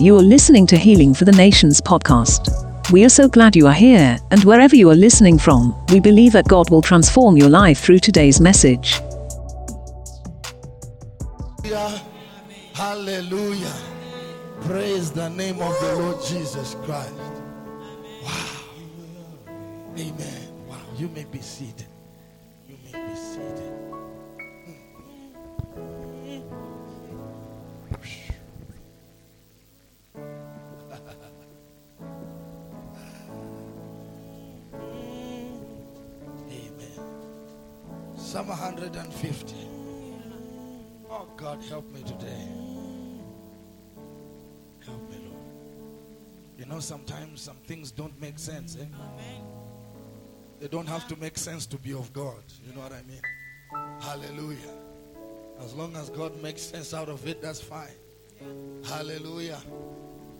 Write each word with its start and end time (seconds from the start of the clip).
You 0.00 0.16
are 0.16 0.22
listening 0.22 0.66
to 0.68 0.78
Healing 0.78 1.12
for 1.12 1.26
the 1.26 1.32
Nations 1.32 1.78
podcast. 1.78 2.90
We 2.90 3.04
are 3.04 3.10
so 3.10 3.28
glad 3.28 3.54
you 3.54 3.66
are 3.66 3.74
here, 3.74 4.18
and 4.30 4.42
wherever 4.44 4.74
you 4.74 4.88
are 4.88 4.96
listening 4.96 5.36
from, 5.36 5.76
we 5.92 6.00
believe 6.00 6.32
that 6.32 6.48
God 6.48 6.70
will 6.70 6.80
transform 6.80 7.36
your 7.36 7.50
life 7.50 7.80
through 7.80 7.98
today's 7.98 8.40
message. 8.40 8.98
Hallelujah. 11.62 12.00
Hallelujah. 12.72 13.74
Praise 14.62 15.12
the 15.12 15.28
name 15.28 15.60
of 15.60 15.78
the 15.82 15.96
Lord 15.96 16.24
Jesus 16.24 16.76
Christ. 16.82 17.12
Wow. 18.24 18.56
Amen. 19.98 20.66
Wow. 20.66 20.78
You 20.96 21.08
may 21.08 21.24
be 21.24 21.42
seated. 21.42 21.89
Psalm 38.30 38.46
150. 38.46 39.56
Oh, 41.10 41.26
God, 41.36 41.60
help 41.64 41.90
me 41.90 42.00
today. 42.04 42.46
Help 44.86 45.10
me, 45.10 45.16
Lord. 45.24 45.42
You 46.56 46.66
know, 46.66 46.78
sometimes 46.78 47.40
some 47.40 47.56
things 47.66 47.90
don't 47.90 48.16
make 48.20 48.38
sense. 48.38 48.78
Eh? 48.80 48.84
They 50.60 50.68
don't 50.68 50.86
have 50.86 51.08
to 51.08 51.16
make 51.16 51.36
sense 51.38 51.66
to 51.66 51.76
be 51.76 51.92
of 51.92 52.12
God. 52.12 52.44
You 52.64 52.72
know 52.72 52.82
what 52.82 52.92
I 52.92 53.02
mean? 53.02 53.20
Hallelujah. 54.00 54.76
As 55.64 55.74
long 55.74 55.96
as 55.96 56.08
God 56.10 56.40
makes 56.40 56.62
sense 56.62 56.94
out 56.94 57.08
of 57.08 57.26
it, 57.26 57.42
that's 57.42 57.60
fine. 57.60 57.88
Hallelujah. 58.84 59.58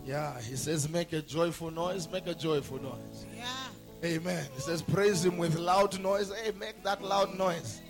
Yeah, 0.05 0.39
he 0.39 0.55
says, 0.55 0.87
make 0.87 1.11
a 1.11 1.21
joyful 1.21 1.71
noise, 1.71 2.09
make 2.09 2.27
a 2.27 2.35
joyful 2.35 2.81
noise. 2.81 3.25
Amen. 4.03 4.45
He 4.55 4.61
says, 4.61 4.81
praise 4.81 5.23
him 5.23 5.37
with 5.37 5.57
loud 5.57 5.99
noise. 6.01 6.31
Hey, 6.43 6.51
make 6.59 6.83
that 6.83 7.03
loud 7.03 7.37
noise. 7.37 7.81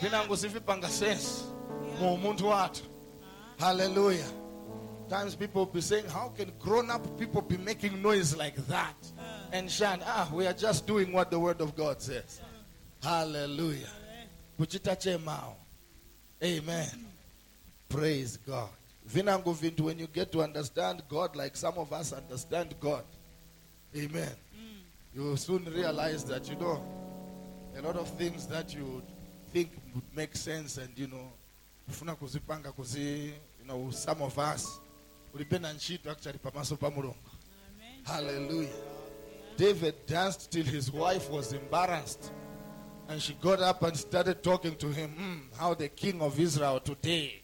Vinango 0.00 0.36
sivipanga 0.36 0.88
sense. 0.88 1.44
Mumuntu 2.00 2.42
watu. 2.42 2.82
Hallelujah. 3.58 4.26
Times 5.08 5.36
people 5.36 5.66
be 5.66 5.80
saying, 5.80 6.06
how 6.06 6.32
can 6.36 6.50
grown 6.58 6.90
up 6.90 7.18
people 7.18 7.42
be 7.42 7.56
making 7.58 8.02
noise 8.02 8.34
like 8.36 8.56
that? 8.66 8.96
And 9.52 9.70
Shan, 9.70 10.00
ah, 10.04 10.28
we 10.32 10.46
are 10.46 10.52
just 10.52 10.86
doing 10.86 11.12
what 11.12 11.30
the 11.30 11.38
word 11.38 11.60
of 11.60 11.76
God 11.76 12.00
says. 12.00 12.40
Hallelujah. 13.02 13.90
Kuchita 14.58 14.96
chemao. 14.96 15.54
Amen. 16.42 16.88
Praise 17.88 18.36
God. 18.38 18.70
Vinango 19.08 19.54
vintu, 19.54 19.82
when 19.82 19.98
you 19.98 20.06
get 20.06 20.32
to 20.32 20.42
understand 20.42 21.02
God 21.08 21.36
like 21.36 21.56
some 21.56 21.74
of 21.76 21.92
us 21.92 22.12
understand 22.12 22.74
God. 22.80 23.04
Amen. 23.94 24.30
You 25.14 25.22
will 25.24 25.36
soon 25.36 25.64
realize 25.66 26.24
that, 26.24 26.48
you 26.48 26.56
know, 26.56 26.82
a 27.76 27.82
lot 27.82 27.96
of 27.96 28.08
things 28.16 28.46
that 28.46 28.74
you 28.74 29.02
think 29.52 29.70
would 29.94 30.04
make 30.16 30.34
sense 30.36 30.78
and, 30.78 30.88
you 30.96 31.06
know, 31.06 31.30
kufuna 31.90 32.16
kuzipanga 32.16 32.72
kuzi, 32.72 33.26
you 33.60 33.66
know, 33.66 33.90
some 33.90 34.22
of 34.22 34.38
us, 34.38 34.80
ulipenda 35.34 35.72
ntchito 35.72 36.10
actually 36.10 36.38
pamaso 36.38 36.76
pa 36.78 36.90
mulungu. 36.90 37.16
Hallelujah. 38.04 38.68
David 39.56 39.94
danced 40.06 40.50
till 40.50 40.64
his 40.64 40.90
wife 40.90 41.30
was 41.30 41.52
embarrassed. 41.52 42.32
And 43.08 43.20
she 43.20 43.34
got 43.34 43.60
up 43.60 43.82
and 43.82 43.96
started 43.96 44.42
talking 44.42 44.74
to 44.76 44.88
him. 44.88 45.10
"Hmm, 45.10 45.58
how 45.58 45.74
the 45.74 45.88
king 45.88 46.22
of 46.22 46.38
Israel 46.40 46.80
today. 46.80 47.42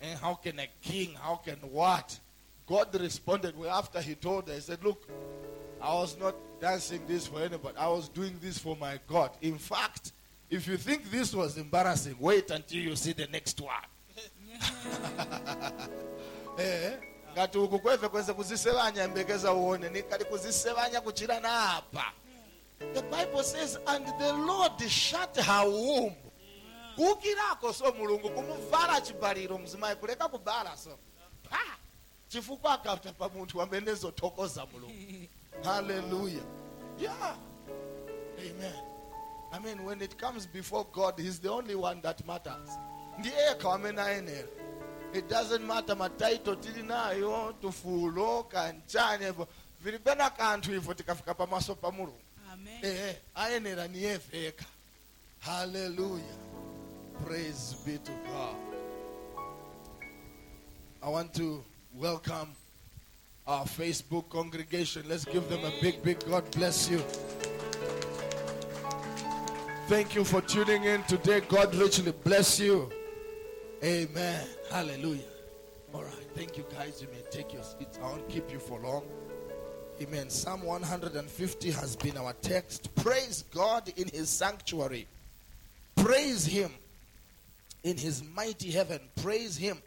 And 0.00 0.18
how 0.20 0.34
can 0.34 0.58
a 0.60 0.68
king, 0.80 1.14
how 1.20 1.36
can 1.36 1.56
what? 1.70 2.18
God 2.66 2.94
responded 3.00 3.56
well 3.58 3.70
after 3.76 4.00
he 4.00 4.14
told 4.14 4.48
her. 4.48 4.54
He 4.54 4.60
said, 4.60 4.82
Look, 4.84 5.02
I 5.82 5.92
was 5.94 6.16
not 6.16 6.34
dancing 6.60 7.00
this 7.06 7.26
for 7.26 7.40
anybody. 7.40 7.76
I 7.76 7.88
was 7.88 8.08
doing 8.08 8.36
this 8.40 8.58
for 8.58 8.76
my 8.76 8.98
God. 9.08 9.30
In 9.40 9.58
fact, 9.58 10.12
if 10.50 10.66
you 10.66 10.76
think 10.76 11.10
this 11.10 11.34
was 11.34 11.56
embarrassing, 11.56 12.16
wait 12.18 12.50
until 12.50 12.78
you 12.78 12.96
see 12.96 13.12
the 13.12 13.26
next 13.28 13.60
one. 13.60 13.74
Eh, 16.58 16.92
ngati 17.34 17.58
uku 17.58 17.80
kuzisevanya 18.34 19.08
mbekeza 19.08 19.52
uone 19.52 20.02
kuzisevanya 20.02 21.00
kuchira 21.00 21.40
the 22.94 23.02
bible 23.02 23.42
says 23.42 23.78
and 23.86 24.06
the 24.18 24.32
lord 24.32 24.88
shut 24.88 25.36
her 25.36 25.64
womb 25.66 26.14
kuukirako 26.96 27.72
so 27.72 27.92
mulungu 27.92 28.30
chibaliro 29.00 29.58
mzimayi 29.58 29.96
kuleka 29.96 30.28
kubala 30.28 30.76
so 30.76 30.98
chifukwa 32.28 32.72
akapta 32.72 33.12
pa 33.12 33.28
munthu 33.28 33.62
amene 33.62 33.94
zothokoza 33.94 34.66
mulungu 34.66 35.26
hallelujah 35.64 36.44
yeah. 37.00 37.34
Amen. 38.38 38.74
I 39.52 39.58
mean 39.58 39.84
when 39.84 40.00
it 40.02 40.16
comes 40.18 40.46
before 40.46 40.86
god 40.92 41.18
he's 41.18 41.38
the 41.40 41.50
only 41.50 41.74
one 41.74 42.00
that 42.02 42.26
matters. 42.26 42.70
Ndiye 43.18 43.34
yekha 43.48 43.72
amene 43.74 44.00
ayenera 44.02 44.48
it 45.12 45.28
doesn't 45.28 45.66
matter 45.66 45.96
mataito 45.96 46.54
tili 46.56 46.82
nayo 46.82 47.52
tufulo 47.60 48.44
kanchani 48.44 49.26
ivo 49.26 49.48
vilipena 49.84 50.30
kanthu 50.30 50.74
ivo 50.74 50.94
tikafika 50.94 51.34
pamaso 51.34 51.74
pa 51.74 51.90
mulungu. 51.90 52.20
Eh 52.82 53.16
ayenera 53.34 53.88
niye 53.88 54.16
veka. 54.16 54.64
Hallelujah. 55.40 56.38
Praise 57.24 57.74
be 57.84 57.98
to 57.98 58.12
god. 58.12 58.56
I 61.02 61.08
want 61.08 61.34
to 61.34 61.64
welcome 61.94 62.48
our 63.46 63.64
facebook 63.64 64.28
congregation 64.28 65.02
let's 65.08 65.24
give 65.24 65.48
them 65.48 65.64
a 65.64 65.72
big 65.80 66.02
big 66.02 66.24
god 66.26 66.48
bless 66.52 66.90
you 66.90 66.98
thank 69.88 70.14
you 70.14 70.24
for 70.24 70.40
tuning 70.42 70.84
in 70.84 71.02
today 71.04 71.40
god 71.48 71.74
richly 71.74 72.12
bless 72.24 72.60
you 72.60 72.90
Amen. 73.82 74.46
Hallelujah. 74.70 75.22
All 75.94 76.02
right. 76.02 76.12
Thank 76.34 76.58
you, 76.58 76.66
guys. 76.70 77.00
You 77.00 77.08
may 77.12 77.22
take 77.30 77.54
your 77.54 77.62
seats. 77.62 77.98
I 78.02 78.08
won't 78.08 78.28
keep 78.28 78.52
you 78.52 78.58
for 78.58 78.78
long. 78.78 79.04
Amen. 80.02 80.28
Psalm 80.28 80.62
150 80.62 81.70
has 81.70 81.96
been 81.96 82.18
our 82.18 82.34
text. 82.34 82.94
Praise 82.94 83.44
God 83.54 83.90
in 83.96 84.08
his 84.08 84.28
sanctuary. 84.28 85.06
Praise 85.96 86.44
him 86.44 86.70
in 87.84 87.96
his 87.96 88.22
mighty 88.22 88.70
heaven. 88.70 89.00
Praise 89.22 89.56
him 89.56 89.78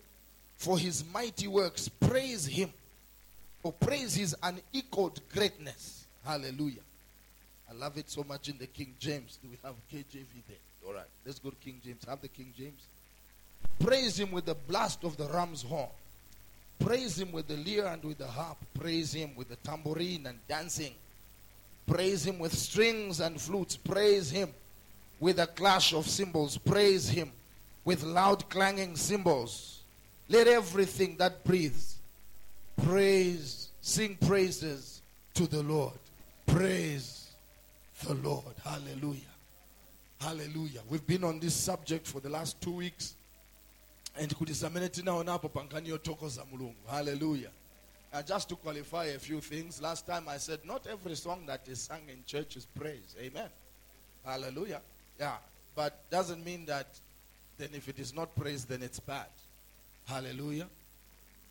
for 0.56 0.80
his 0.80 1.04
mighty 1.14 1.48
works. 1.48 1.88
Praise 1.88 2.48
him. 2.48 2.74
For 3.64 3.72
praise 3.72 4.14
his 4.14 4.36
unequaled 4.44 5.22
greatness. 5.34 6.06
Hallelujah. 6.26 6.82
I 7.70 7.74
love 7.74 7.98
it 7.98 8.10
so 8.10 8.26
much 8.28 8.50
in 8.50 8.58
the 8.58 8.68
King 8.68 8.94
James. 9.00 9.40
Do 9.42 9.48
we 9.50 9.58
have 9.64 9.76
KJV 9.92 10.28
there? 10.50 10.58
All 10.86 10.94
right. 10.94 11.06
Let's 11.26 11.40
go 11.40 11.50
to 11.50 11.56
King 11.56 11.80
James. 11.84 12.04
Have 12.06 12.22
the 12.22 12.28
King 12.28 12.54
James. 12.58 12.82
Praise 13.80 14.20
him 14.20 14.32
with 14.32 14.46
the 14.46 14.54
blast 14.54 15.06
of 15.06 15.16
the 15.16 15.26
ram's 15.30 15.64
horn. 15.64 15.88
Praise 16.78 17.18
him 17.18 17.32
with 17.32 17.48
the 17.48 17.56
lyre 17.56 17.88
and 17.88 18.04
with 18.04 18.18
the 18.18 18.28
harp. 18.28 18.58
Praise 18.78 19.14
him 19.14 19.34
with 19.38 19.48
the 19.48 19.56
tambourine 19.56 20.26
and 20.28 20.38
dancing. 20.50 20.94
Praise 21.88 22.28
him 22.28 22.40
with 22.40 22.54
strings 22.54 23.22
and 23.22 23.40
flutes. 23.40 23.78
Praise 23.78 24.30
him 24.30 24.50
with 25.22 25.40
a 25.40 25.48
clash 25.48 25.94
of 25.94 26.06
cymbals. 26.06 26.58
Praise 26.58 27.08
him 27.08 27.32
with 27.86 28.04
loud 28.04 28.50
clanging 28.50 28.98
cymbals. 28.98 29.80
Let 30.28 30.48
everything 30.48 31.16
that 31.18 31.46
breathes 31.46 31.96
praise, 32.82 33.70
sing 33.82 34.18
praises 34.26 35.02
to 35.36 35.48
the 35.48 35.64
Lord. 35.64 35.94
Praise 36.46 37.32
the 38.06 38.14
Lord. 38.16 38.56
Hallelujah. 38.64 39.22
Hallelujah. 40.20 40.82
We've 40.90 41.06
been 41.06 41.24
on 41.24 41.40
this 41.40 41.54
subject 41.54 42.08
for 42.08 42.20
the 42.20 42.30
last 42.30 42.60
two 42.62 42.72
weeks. 42.72 43.16
And 44.16 44.32
hallelujah 46.88 47.50
uh, 48.14 48.22
just 48.22 48.50
to 48.50 48.56
qualify 48.56 49.06
a 49.06 49.20
few 49.20 49.42
things 49.42 49.82
last 49.82 50.06
time 50.06 50.28
i 50.30 50.38
said 50.38 50.60
not 50.66 50.86
every 50.88 51.16
song 51.16 51.44
that 51.48 51.62
is 51.68 51.82
sung 51.82 52.02
in 52.08 52.24
church 52.26 52.56
is 52.56 52.68
praise 52.80 53.16
amen 53.20 53.50
hallelujah 54.24 54.82
yeah 55.20 55.36
but 55.76 56.00
doesn't 56.12 56.46
mean 56.46 56.66
that 56.66 56.88
then 57.58 57.70
if 57.74 57.90
it 57.90 58.00
is 58.00 58.14
not 58.14 58.34
praise 58.36 58.66
then 58.66 58.84
it's 58.84 59.00
bad 59.00 59.26
hallelujah 60.06 60.68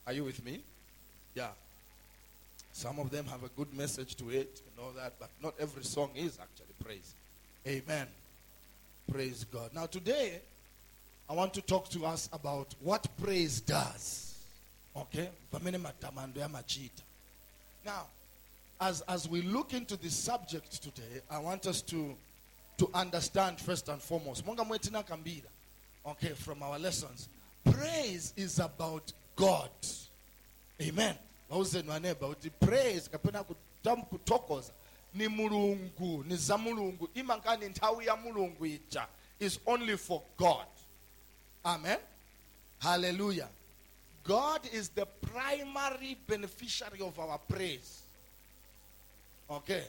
are 0.07 0.13
you 0.13 0.25
with 0.25 0.45
me 0.45 0.61
yeah 1.35 1.49
some 2.73 2.99
of 2.99 3.11
them 3.11 3.27
have 3.27 3.43
a 3.45 3.49
good 3.57 3.73
message 3.75 4.15
to 4.17 4.31
it 4.31 4.61
and 4.71 4.85
all 4.85 4.93
that 4.93 5.15
but 5.19 5.31
not 5.43 5.55
every 5.59 5.85
song 5.85 6.11
is 6.15 6.39
actually 6.41 6.75
praise 6.85 7.15
amen 7.67 8.07
praise 9.11 9.45
god 9.53 9.71
now 9.75 9.87
today 9.87 10.41
I 11.33 11.35
want 11.35 11.55
to 11.55 11.63
talk 11.63 11.89
to 11.91 12.05
us 12.05 12.29
about 12.33 12.75
what 12.81 13.07
praise 13.23 13.61
does. 13.61 14.35
Okay? 14.95 15.31
Now, 17.87 18.03
as, 18.79 19.01
as 19.09 19.29
we 19.29 19.41
look 19.41 19.73
into 19.73 19.97
this 19.97 20.15
subject 20.15 20.83
today, 20.83 21.23
I 21.31 21.39
want 21.39 21.67
us 21.67 21.81
to, 21.83 22.15
to 22.77 22.91
understand 22.93 23.59
first 23.61 23.89
and 23.89 24.03
foremost. 24.03 24.45
Okay, 26.05 26.29
from 26.35 26.63
our 26.63 26.79
lessons. 26.79 27.29
Praise 27.65 28.35
is 28.37 28.59
about 28.59 29.11
God. 29.35 29.71
Amen. 30.89 31.15
vauzeni 31.51 31.89
vaneba 31.89 32.29
kuti 32.29 32.51
praise 32.51 33.09
kapena 33.11 33.45
kuthokoza 34.11 34.73
ni 35.15 35.29
mulungu 35.29 36.25
ni 36.25 36.37
za 36.37 36.59
mulungu. 36.59 37.09
Imangani 37.15 37.69
nthawi 37.69 38.07
ya 38.07 38.17
mulungu 38.17 38.67
ija. 38.67 39.07
Is 39.41 39.59
only 39.67 39.97
for 39.97 40.23
god. 40.39 40.67
Amen. 41.65 41.99
Hallelujah. 42.79 43.49
God 44.25 44.61
is 44.73 44.89
the 44.91 45.05
primary 45.07 46.17
beneficiary 46.27 47.01
of 47.01 47.19
our 47.19 47.39
praise. 47.39 48.03
Okay. 49.51 49.83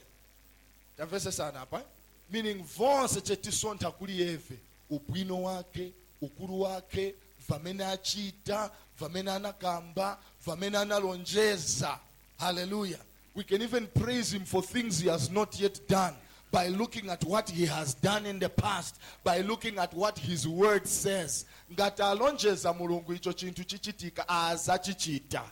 Tamvesesana 0.97 1.61
apa? 1.61 1.83
Meaning 2.29 2.63
vonse 2.63 3.21
chetisontha 3.21 3.91
kuli 3.91 4.21
eve. 4.21 4.57
Ubwino 4.91 5.43
wake 5.43 5.91
ukulu 6.21 6.61
wake 6.61 7.15
vamene 7.49 7.85
achita 7.85 8.71
vamene 8.99 9.31
anakamba 9.31 10.17
vamene 10.45 10.77
analonjeza 10.77 11.99
hallelujah 12.39 12.99
we 13.35 13.43
can 13.43 13.61
even 13.61 13.87
praise 13.87 14.35
him 14.35 14.45
for 14.45 14.63
things 14.63 14.99
he 15.01 15.09
has 15.09 15.31
not 15.31 15.59
yet 15.59 15.79
done 15.87 16.13
by 16.51 16.67
looking 16.67 17.09
at 17.09 17.23
what 17.23 17.49
he 17.49 17.65
has 17.65 17.95
done 18.01 18.29
in 18.29 18.39
the 18.39 18.49
past 18.49 18.95
by 19.23 19.41
looking 19.41 19.79
at 19.79 19.93
what 19.93 20.19
his 20.19 20.47
word 20.47 20.87
says 20.87 21.45
ngati 21.71 22.03
alonjeza 22.03 22.73
mulungu 22.73 23.13
icho 23.13 23.33
chinthu 23.33 23.63
chichitika 23.63 24.29
azachichita 24.29 25.43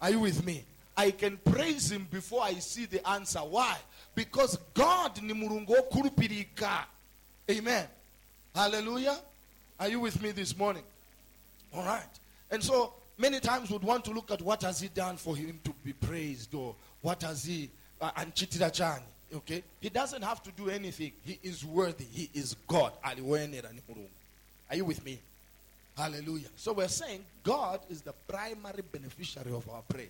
are 0.00 0.10
you 0.10 0.20
with 0.20 0.44
me? 0.46 0.64
I 0.96 1.10
can 1.10 1.36
praise 1.36 1.92
him 1.92 2.06
before 2.10 2.42
I 2.42 2.54
see 2.54 2.86
the 2.86 3.06
answer. 3.08 3.40
Why? 3.40 3.76
Because 4.14 4.58
God 4.74 5.22
ni 5.22 5.34
mulungu 5.34 5.68
wokhulupirika. 5.68 6.84
Amen. 7.50 7.86
Hallelujah. 8.54 9.18
Are 9.78 9.88
you 9.88 10.00
with 10.00 10.20
me 10.22 10.30
this 10.30 10.56
morning? 10.56 10.82
All 11.74 11.84
right. 11.84 12.02
And 12.50 12.62
so 12.62 12.94
many 13.20 13.38
times 13.38 13.70
we'd 13.70 13.82
want 13.82 14.04
to 14.06 14.12
look 14.12 14.30
at 14.30 14.40
what 14.42 14.62
has 14.62 14.80
he 14.80 14.88
done 14.88 15.16
for 15.16 15.36
him 15.36 15.60
to 15.64 15.72
be 15.84 15.92
praised 15.92 16.54
or 16.54 16.74
what 17.02 17.22
has 17.22 17.44
he 17.44 17.70
uh, 18.00 18.10
anchitira 18.12 18.70
chani. 18.70 19.02
Okay? 19.34 19.62
He 19.80 19.90
doesn't 19.90 20.22
have 20.22 20.42
to 20.42 20.50
do 20.52 20.70
anything. 20.70 21.12
He 21.24 21.38
is 21.42 21.64
worthy. 21.64 22.04
He 22.04 22.30
is 22.34 22.56
God. 22.66 22.92
Are 23.04 23.14
you 23.14 23.24
with 24.84 25.04
me? 25.04 25.18
Hallelujah. 25.96 26.48
So 26.56 26.72
we're 26.72 26.88
saying 26.88 27.24
God 27.44 27.80
is 27.90 28.00
the 28.00 28.14
primary 28.26 28.82
beneficiary 28.90 29.52
of 29.52 29.68
our 29.68 29.82
praise. 29.88 30.08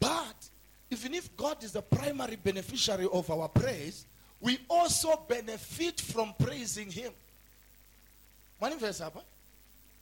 But 0.00 0.48
even 0.90 1.14
if 1.14 1.34
God 1.36 1.62
is 1.62 1.72
the 1.72 1.82
primary 1.82 2.36
beneficiary 2.36 3.08
of 3.12 3.30
our 3.30 3.48
praise, 3.48 4.04
we 4.40 4.58
also 4.68 5.20
benefit 5.28 6.00
from 6.00 6.34
praising 6.38 6.90
Him. 6.90 7.12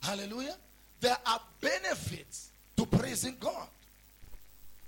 Hallelujah. 0.02 0.54
There 1.00 1.16
are 1.26 1.40
benefits 1.60 2.50
to 2.76 2.86
praising 2.86 3.36
God. 3.38 3.68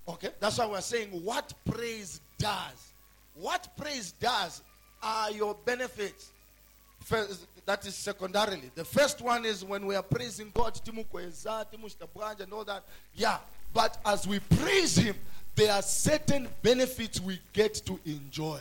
Okay? 0.09 0.31
That's 0.41 0.59
why 0.59 0.67
we're 0.67 0.81
saying 0.81 1.09
what 1.11 1.53
praise 1.65 2.21
does. 2.39 2.93
What 3.35 3.69
praise 3.77 4.13
does 4.13 4.63
are 5.03 5.31
your 5.31 5.55
benefits. 5.65 6.31
First, 7.05 7.47
that 7.67 7.87
is 7.87 7.95
secondarily. 7.95 8.71
The 8.75 8.85
first 8.85 9.21
one 9.21 9.45
is 9.45 9.65
when 9.65 9.87
we 9.87 9.95
are 9.95 10.03
praising 10.03 10.51
God, 10.55 10.75
and 12.41 12.53
all 12.53 12.65
that. 12.65 12.83
Yeah. 13.15 13.39
But 13.73 13.99
as 14.05 14.27
we 14.27 14.41
praise 14.41 14.97
Him, 14.97 15.15
there 15.55 15.73
are 15.73 15.83
certain 15.83 16.49
benefits 16.63 17.21
we 17.21 17.39
get 17.53 17.75
to 17.87 17.99
enjoy. 18.07 18.61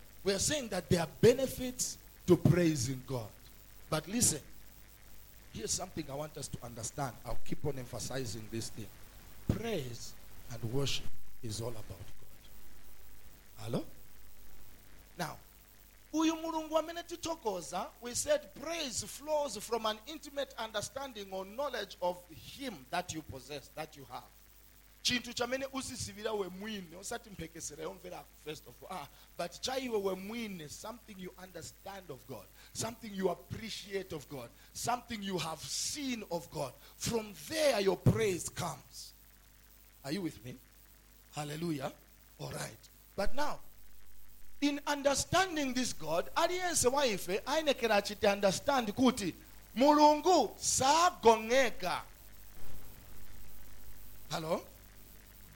we 0.23 0.33
are 0.33 0.39
saying 0.39 0.67
that 0.69 0.89
there 0.89 1.01
are 1.01 1.07
benefits 1.19 1.97
to 2.27 2.35
praising 2.35 3.01
god. 3.07 3.27
But 3.89 4.07
listen 4.07 4.39
here's 5.53 5.71
something 5.71 6.05
i 6.09 6.15
want 6.15 6.35
us 6.37 6.47
to 6.47 6.57
understand. 6.63 7.13
I'll 7.25 7.37
keep 7.45 7.65
on 7.65 7.77
emphasizing 7.77 8.43
this 8.51 8.69
thing. 8.69 8.87
Praise 9.57 10.13
and 10.51 10.73
worship 10.73 11.05
is 11.43 11.61
all 11.61 11.69
about 11.69 11.87
god. 11.87 13.65
Hello? 13.65 13.83
Now 15.17 15.35
we 16.13 16.29
said 18.13 18.41
praise 18.61 19.03
flows 19.03 19.57
from 19.57 19.85
an 19.85 19.97
intimate 20.07 20.53
understanding 20.57 21.27
or 21.31 21.45
knowledge 21.45 21.97
of 22.01 22.17
him 22.57 22.73
that 22.89 23.13
you 23.13 23.21
possess 23.21 23.69
that 23.75 23.95
you 23.95 24.05
have 24.11 24.23
chinthu 25.01 25.33
chamene 25.33 25.65
usisivira 25.73 26.31
we 26.33 26.47
mwine 26.47 26.95
osati 26.95 27.29
mphekesera 27.29 27.83
yomvera 27.83 28.23
first 28.45 28.67
of 28.67 28.75
all. 28.83 28.97
Ah, 28.97 29.07
but 29.37 29.51
chaiwe 29.61 29.97
we 29.97 30.15
mwine 30.15 30.69
something 30.69 31.15
you 31.17 31.33
understand 31.43 32.11
of 32.11 32.19
god 32.27 32.45
something 32.73 33.09
you 33.15 33.29
appreciate 33.31 34.15
of 34.15 34.27
god 34.29 34.49
something 34.73 35.23
you 35.23 35.37
have 35.37 35.61
seen 35.67 36.23
of 36.29 36.49
god 36.51 36.73
from 36.97 37.33
there 37.49 37.81
your 37.83 37.97
praise 37.97 38.49
comes. 38.49 39.13
Are 40.05 40.11
you 40.11 40.21
with 40.21 40.43
me? 40.45 40.55
Hallelujah. 41.35 41.91
All 42.39 42.51
right. 42.51 42.89
But 43.15 43.35
now 43.35 43.59
in 44.61 44.79
understanding 44.87 45.73
this 45.73 45.93
god 45.93 46.29
aliyense 46.35 46.87
wa 46.87 47.05
ife 47.05 47.41
ayenekera 47.45 47.95
achite 47.95 48.27
understand 48.27 48.91
kuti 48.93 49.33
mulungu 49.75 50.55
sagongeka 50.59 52.01
hello 54.31 54.63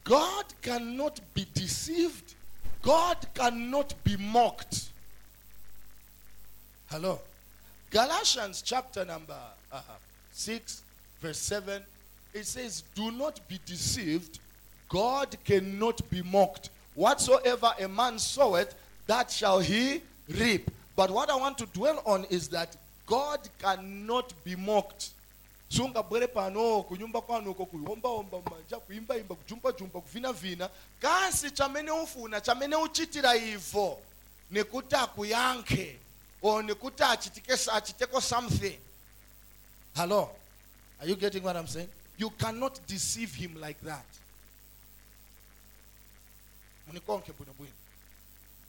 god 0.06 0.46
cannot 0.62 1.19
be 1.34 1.46
deceived. 1.54 2.36
God 2.81 3.18
cannot 3.34 3.94
be 4.04 4.16
mocked. 4.16 4.86
Hello? 6.90 7.19
Galatians 7.90 8.62
chapter 8.62 9.04
number 9.04 9.38
uh, 9.72 9.81
6 10.31 10.84
verse 11.22 11.40
7 11.40 11.81
it 12.34 12.46
says 12.46 12.84
do 12.94 13.12
not 13.12 13.40
be 13.48 13.60
deceived. 13.66 14.40
God 14.88 15.36
cannot 15.44 16.08
be 16.10 16.22
mocked. 16.22 16.69
Whatsoever 16.94 17.74
a 17.80 17.88
man 17.88 18.20
soweth 18.20 18.75
that 19.08 19.32
shall 19.32 19.60
he 19.60 20.01
reap. 20.30 20.70
But 20.96 21.10
what 21.10 21.30
i 21.30 21.36
want 21.36 21.58
to 21.58 21.65
dwell 21.68 22.01
on 22.06 22.25
is 22.30 22.48
that 22.50 22.75
god 23.08 23.39
cannot 23.60 24.34
be 24.44 24.56
mocked 24.56 25.10
sungabwere 25.69 26.27
pano 26.27 26.84
kunyumba 26.84 27.22
kwanuko 27.22 27.65
kuombaomba 27.65 28.41
manja 28.51 28.79
kuimbaimba 28.79 29.36
kujumbajumba 29.36 30.01
kuvinavina 30.01 30.69
kasi 31.00 31.51
chamene 31.51 31.91
ufuna 31.91 32.41
chamene 32.41 32.75
uchitira 32.75 33.36
ivo 33.36 34.00
nekuti 34.51 34.95
akuyankhe 34.95 36.00
or 36.41 36.63
nekuti 36.63 37.03
achitike 37.03 37.53
achiteko 37.72 38.22
something. 38.22 38.77
Hello? 39.95 40.29
Are 41.01 41.07
you 41.07 41.15
getting 41.15 41.43
what 41.43 41.55
i'm 41.55 41.67
saying? 41.67 41.89
You 42.17 42.29
cannot 42.29 42.79
deceive 42.88 43.34
him 43.34 43.60
like 43.60 43.81
that. 43.81 44.05
Munikonke 46.88 47.31
bwinobwino. 47.34 47.74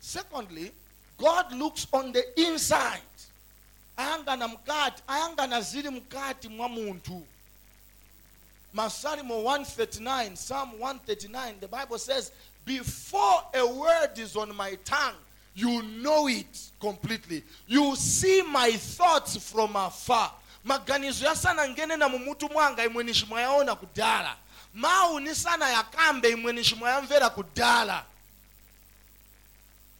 Secondly 0.00 0.72
god 1.18 1.52
looks 1.52 1.86
on 1.92 2.12
the 2.12 2.40
inside 2.40 3.00
ayangana 3.96 4.48
mkati 4.48 5.02
ayangana 5.06 5.60
zili 5.60 5.90
mkati 5.90 6.48
mwa 6.48 6.68
munthu 6.68 7.26
masalimo 8.72 9.34
139 9.42 10.34
psalm 10.34 10.70
139 10.80 11.60
the 11.60 11.66
bible 11.68 11.98
says 11.98 12.32
before 12.66 13.42
a 13.54 13.62
word 13.64 14.18
is 14.18 14.36
on 14.36 14.52
my 14.56 14.76
tongue 14.76 15.16
you 15.58 15.82
know 15.82 16.28
it 16.28 16.58
completely. 16.78 17.42
You 17.66 17.96
see 17.96 18.42
my 18.42 18.72
thoughts 18.72 19.36
from 19.38 19.74
afar. 19.76 20.30
Maganizo 20.64 21.26
yasanangene 21.26 21.96
na 21.96 22.08
mumutu 22.08 22.48
mwanga 22.48 22.84
imwe 22.84 23.04
nishimwayaona 23.04 23.74
kudala. 23.74 24.36
Mawu 24.74 25.20
nisana 25.20 25.68
yakambe 25.68 26.30
imwe 26.30 26.52
nishimwayamvera 26.52 27.30
kudala. 27.30 28.04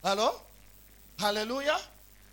Hello? 0.03 0.41
Hallelujah 1.19 1.81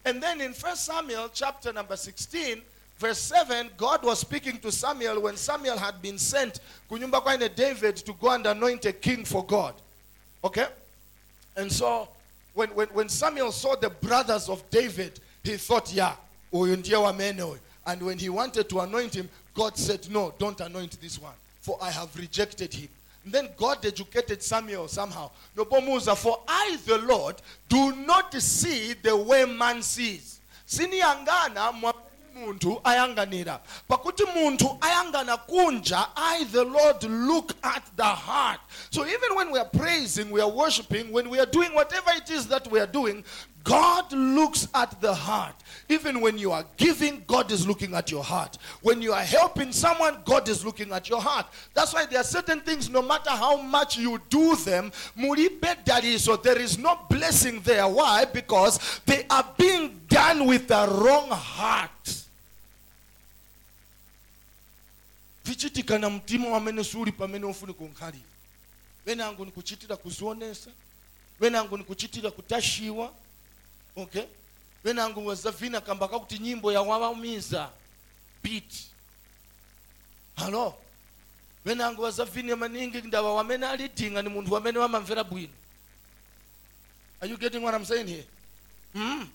and 0.06 0.22
then 0.22 0.42
in 0.42 0.54
First 0.54 0.86
Samuel 0.86 1.30
chapter 1.34 1.72
number 1.72 1.96
16, 1.96 2.62
verse 3.00 3.20
7, 3.20 3.70
God 3.78 4.04
was 4.04 4.20
speaking 4.20 4.58
to 4.60 4.72
Samuel 4.72 5.22
when 5.22 5.38
Samuel 5.38 5.78
had 5.78 6.02
been 6.02 6.18
sent 6.18 6.60
kunyumba 6.90 7.56
David 7.56 7.98
to 7.98 8.14
go 8.14 8.32
and 8.32 8.46
anoint 8.46 8.86
a 8.86 8.94
king 8.94 9.26
for 9.26 9.46
God. 9.46 9.74
Okay? 10.44 10.68
And 11.56 11.72
so 11.72 12.08
when, 12.54 12.70
when, 12.70 12.88
when 12.90 13.10
Samuel 13.10 13.52
saw 13.52 13.76
the 13.76 13.90
brothers 13.90 14.50
of 14.50 14.70
David, 14.70 15.20
he 15.44 15.58
thought, 15.58 15.92
yeah, 15.94 16.16
and 17.86 18.02
when 18.02 18.18
he 18.18 18.30
wanted 18.30 18.70
to 18.70 18.80
anoint 18.80 19.16
him, 19.16 19.30
God 19.54 19.78
said, 19.78 20.10
no, 20.10 20.34
don't 20.38 20.60
anoint 20.62 21.02
this 21.02 21.20
one, 21.20 21.34
for 21.62 21.78
I 21.82 21.90
have 21.92 22.16
rejected 22.16 22.74
him. 22.74 22.90
Then 23.26 23.50
god 23.58 23.86
educated 23.86 24.42
samuel 24.42 24.88
somehow. 24.88 25.30
Nopomuuza 25.56 26.16
for 26.16 26.42
i 26.48 26.78
the 26.86 26.98
lord 27.00 27.36
do 27.70 27.96
not 27.96 28.34
see 28.42 28.94
the 28.94 29.16
way 29.16 29.46
man 29.46 29.82
sees. 29.82 30.40
Siniyangana 30.68 31.72
muntu 32.36 32.82
ayanganira. 32.84 33.60
Pakuti 33.88 34.24
muntu 34.26 34.78
ayangana 34.82 35.38
kunja 35.38 36.08
i 36.16 36.44
the 36.46 36.64
lord 36.64 37.04
look 37.04 37.54
at 37.64 37.84
the 37.96 38.04
heart. 38.04 38.60
So 38.90 39.06
even 39.06 39.36
when 39.36 39.52
we 39.52 39.60
are 39.60 39.70
praising 39.70 40.32
we 40.32 40.42
are 40.42 40.50
worshiping 40.50 41.12
when 41.12 41.30
we 41.30 41.40
are 41.40 41.46
doing 41.46 41.74
whatever 41.74 42.12
it 42.16 42.30
is 42.30 42.48
that 42.48 42.70
we 42.72 42.80
are 42.80 42.88
doing 42.88 43.24
god 43.64 44.12
looks 44.12 44.68
at 44.74 45.00
the 45.02 45.14
heart. 45.14 45.56
Even 45.90 46.22
when 46.22 46.38
you 46.38 46.52
are 46.52 46.66
giving 46.78 47.24
god 47.28 47.52
is 47.52 47.68
looking 47.68 47.94
at 47.94 48.12
your 48.12 48.24
heart. 48.24 48.58
When 48.82 49.02
you 49.02 49.14
are 49.14 49.24
helping 49.24 49.72
someone 49.72 50.18
god 50.26 50.48
is 50.50 50.66
looking 50.66 50.92
at 50.92 51.10
your 51.10 51.22
heart. 51.22 51.46
That's 51.74 51.94
why 51.94 52.06
there 52.06 52.20
are 52.20 52.26
certain 52.26 52.62
things 52.62 52.90
no 52.90 53.02
matter 53.02 53.30
how 53.32 53.62
much 53.62 53.98
you 53.98 54.20
do 54.30 54.56
them 54.56 54.92
daliso 55.86 56.42
there 56.42 56.60
is 56.60 56.78
no 56.78 57.00
blessing 57.10 57.62
there. 57.62 57.88
Why? 57.88 58.26
Because 58.26 59.02
they 59.06 59.26
are 59.30 59.46
being 59.58 60.00
done 60.10 60.46
with 60.46 60.68
the 60.68 60.88
wrong 61.02 61.30
heart. 61.30 61.90
Na 66.00 66.10
mtima 66.10 66.48
wamene 66.50 66.84
suli 66.84 67.12
pamene 67.12 67.46
nikuchitira 69.46 69.98
kuzionesa 69.98 70.70
venango 71.40 71.78
nikuchitira 71.78 72.32
kutashiwa 72.32 73.12
okay 73.96 74.26
venango 74.84 75.26
wazavina 75.26 75.82
kamba 75.82 76.08
kakuti 76.08 76.40
nyimbo 76.40 76.72
yawawamiza 76.72 77.70
beat 78.44 78.74
halo 80.36 80.76
venango 81.66 82.02
wazavina 82.04 82.56
maningi 82.56 83.02
ndawa 83.02 83.36
wamene 83.36 83.68
alidinga 83.68 84.22
ni 84.22 84.30
munthu 84.30 84.54
wamene 84.54 84.80
wamamvera 84.80 85.24
bwino 85.24 85.54
are 87.22 87.32
you 87.32 87.38
getting 87.38 87.64
what 87.64 87.76
i'm 87.76 87.86
saying 87.86 88.08
here 88.08 88.26
mm. 88.96 89.28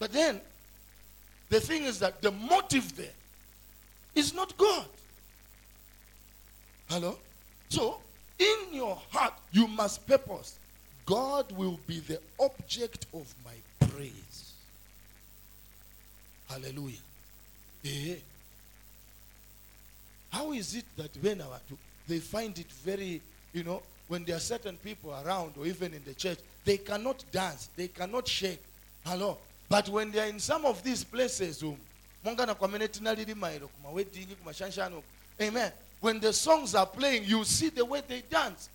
but 0.00 0.12
then 0.12 0.40
the 1.50 1.60
thing 1.60 1.84
is 1.84 1.98
that 1.98 2.20
the 2.20 2.30
motive 2.30 2.96
there 2.96 3.14
is 4.16 4.34
not 4.34 4.56
God. 4.56 4.86
Hello? 6.88 7.18
So, 7.68 7.98
in 8.38 8.56
your 8.72 8.98
heart, 9.10 9.34
you 9.52 9.68
must 9.68 10.06
purpose 10.06 10.58
God 11.06 11.52
will 11.52 11.78
be 11.86 12.00
the 12.00 12.20
object 12.40 13.06
of 13.14 13.32
my 13.44 13.86
praise. 13.88 14.52
Hallelujah. 16.48 16.96
Eh. 17.84 18.16
How 20.30 20.52
is 20.52 20.74
it 20.74 20.84
that 20.96 21.10
when 21.20 21.40
our, 21.40 21.60
they 22.08 22.18
find 22.18 22.58
it 22.58 22.70
very, 22.84 23.20
you 23.52 23.64
know, 23.64 23.82
when 24.08 24.24
there 24.24 24.36
are 24.36 24.40
certain 24.40 24.76
people 24.78 25.16
around 25.24 25.54
or 25.58 25.66
even 25.66 25.94
in 25.94 26.02
the 26.04 26.14
church, 26.14 26.38
they 26.64 26.76
cannot 26.76 27.24
dance, 27.32 27.68
they 27.76 27.88
cannot 27.88 28.26
shake. 28.28 28.62
Hello? 29.04 29.38
But 29.68 29.88
when 29.88 30.10
they 30.10 30.20
are 30.20 30.26
in 30.26 30.38
some 30.40 30.64
of 30.64 30.82
these 30.82 31.04
places, 31.04 31.62
um, 31.62 31.76
amen 35.40 35.72
when 36.00 36.20
the 36.20 36.32
songs 36.32 36.74
are 36.74 36.86
playing 36.86 37.24
you 37.24 37.44
see 37.44 37.68
the 37.68 37.84
way 37.84 38.02
they 38.08 38.22
dance 38.30 38.68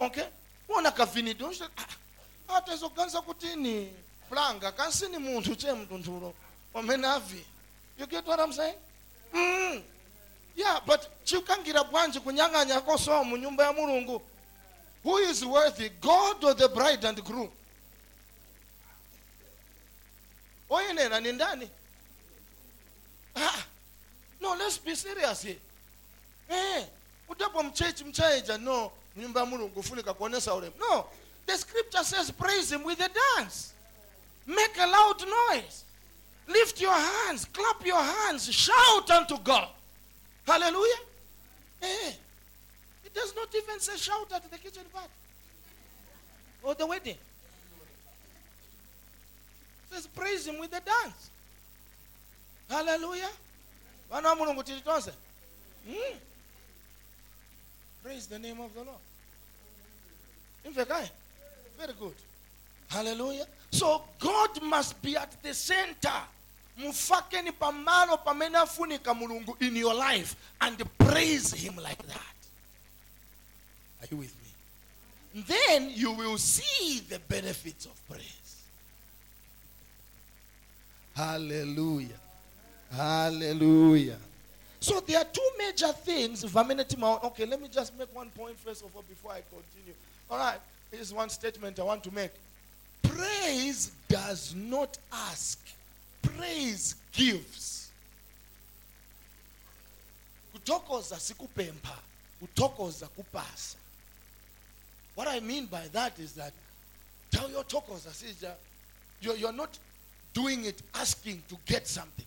okay 0.00 0.26
wona 0.68 0.90
kavinido 0.90 1.52
atezoganisa 2.48 3.22
kuti 3.22 3.56
ni 3.56 3.92
planga 4.28 4.72
kansi 4.72 5.08
ni 5.08 5.18
munthu 5.18 5.56
che 5.56 5.72
mtunthulo. 5.72 6.34
Wamene 6.74 7.06
avi 7.06 7.44
you 7.98 8.06
get 8.06 8.26
what 8.26 8.38
i'm 8.40 8.52
saying? 8.52 8.76
Mm. 9.32 9.82
yeah 10.56 10.80
but 10.86 11.00
chikangira 11.24 11.84
bwanji 11.84 12.20
kunyang'anya 12.20 12.80
kosowa 12.80 13.24
mu 13.24 13.36
nyumba 13.36 13.64
ya 13.64 13.72
mulungu? 13.72 14.22
Who 15.02 15.18
is 15.18 15.44
worthy 15.44 15.88
god 16.00 16.44
or 16.44 16.54
the 16.54 16.68
bride 16.68 17.04
and 17.04 17.22
groom? 17.24 17.50
Oyenera 20.70 21.20
ni 21.20 21.32
ndani? 21.32 21.70
Ah, 23.36 23.64
no, 24.40 24.54
let's 24.54 24.78
be 24.78 24.94
serious 24.96 25.42
here. 25.42 25.58
Eh, 26.48 26.86
utapo 27.28 27.62
mchechi 27.62 28.04
mchaija 28.04 28.58
no, 28.58 28.90
No, 29.16 31.06
the 31.46 31.52
scripture 31.52 32.02
says 32.02 32.30
praise 32.30 32.72
him 32.72 32.84
with 32.84 33.00
a 33.00 33.10
dance. 33.36 33.72
Make 34.46 34.76
a 34.78 34.86
loud 34.86 35.24
noise. 35.50 35.84
Lift 36.48 36.80
your 36.80 36.94
hands, 36.94 37.44
clap 37.46 37.84
your 37.84 38.00
hands, 38.00 38.52
shout 38.52 39.10
unto 39.10 39.36
God. 39.38 39.68
Hallelujah. 40.46 41.00
Eh. 41.82 42.12
It 43.04 43.14
does 43.14 43.34
not 43.34 43.52
even 43.54 43.80
say 43.80 43.96
shout 43.96 44.30
at 44.32 44.48
the 44.50 44.58
kitchen 44.58 44.84
party 44.92 45.08
or 46.62 46.74
the 46.74 46.86
wedding. 46.86 47.16
It 49.84 49.94
says 49.94 50.06
praise 50.06 50.46
him 50.46 50.58
with 50.58 50.70
a 50.72 50.80
dance. 50.80 51.30
haleluya 52.68 53.28
vana 54.10 54.28
va 54.28 54.34
mulungu 54.34 54.62
tili 54.62 54.80
tonse 54.80 55.12
mm. 55.88 56.18
praise 58.02 58.26
the 58.28 58.38
name 58.38 58.60
of 58.60 58.74
the 58.74 58.84
lord 58.84 59.00
very 60.72 61.92
good 61.98 62.14
Hallelujah. 62.88 63.46
so 63.70 64.02
god 64.18 64.62
must 64.62 65.00
be 65.02 65.16
at 65.16 65.30
the 65.42 65.54
center 65.54 66.22
mufakeni 66.78 67.52
pamalo 67.52 68.16
pamene 68.24 68.56
afunika 68.58 69.14
mulungu 69.14 69.56
in 69.60 69.76
your 69.76 69.94
life 69.94 70.34
and 70.60 70.82
praise 70.98 71.52
him 71.52 71.76
like 71.76 72.02
that 72.06 72.36
are 74.02 74.08
you 74.10 74.16
with 74.18 74.32
me 75.34 75.42
then 75.42 75.90
you 75.94 76.12
will 76.12 76.38
see 76.38 77.00
the 77.08 77.18
benefits 77.28 77.86
of 77.86 77.92
praise 78.08 78.56
hallelujah 81.14 82.20
Hallelujah. 82.92 84.16
So 84.80 85.00
there 85.00 85.18
are 85.18 85.24
two 85.24 85.50
major 85.58 85.92
things. 85.92 86.44
Okay, 86.44 87.46
let 87.46 87.60
me 87.60 87.68
just 87.68 87.98
make 87.98 88.14
one 88.14 88.30
point 88.30 88.58
first 88.58 88.84
of 88.84 88.94
all 88.94 89.02
before 89.08 89.32
I 89.32 89.40
continue. 89.50 89.94
All 90.30 90.38
right, 90.38 90.58
here's 90.90 91.12
one 91.12 91.28
statement 91.28 91.78
I 91.78 91.84
want 91.84 92.02
to 92.04 92.14
make. 92.14 92.32
Praise 93.02 93.92
does 94.08 94.54
not 94.54 94.98
ask. 95.12 95.58
Praise 96.22 96.96
gives. 97.12 97.90
Kutokoza 100.54 101.18
sikupempa. 101.20 101.96
Kutokoza 102.42 103.08
kupasa. 103.08 103.76
What 105.14 105.28
I 105.28 105.40
mean 105.40 105.66
by 105.66 105.86
that 105.92 106.18
is 106.18 106.32
that 106.32 106.52
tell 107.30 107.50
your 107.50 107.64
tokoza, 107.64 108.10
sija, 108.10 108.52
you're, 109.20 109.36
you're 109.36 109.52
not 109.52 109.78
doing 110.34 110.64
it 110.64 110.82
asking 110.94 111.42
to 111.48 111.56
get 111.66 111.86
something. 111.86 112.26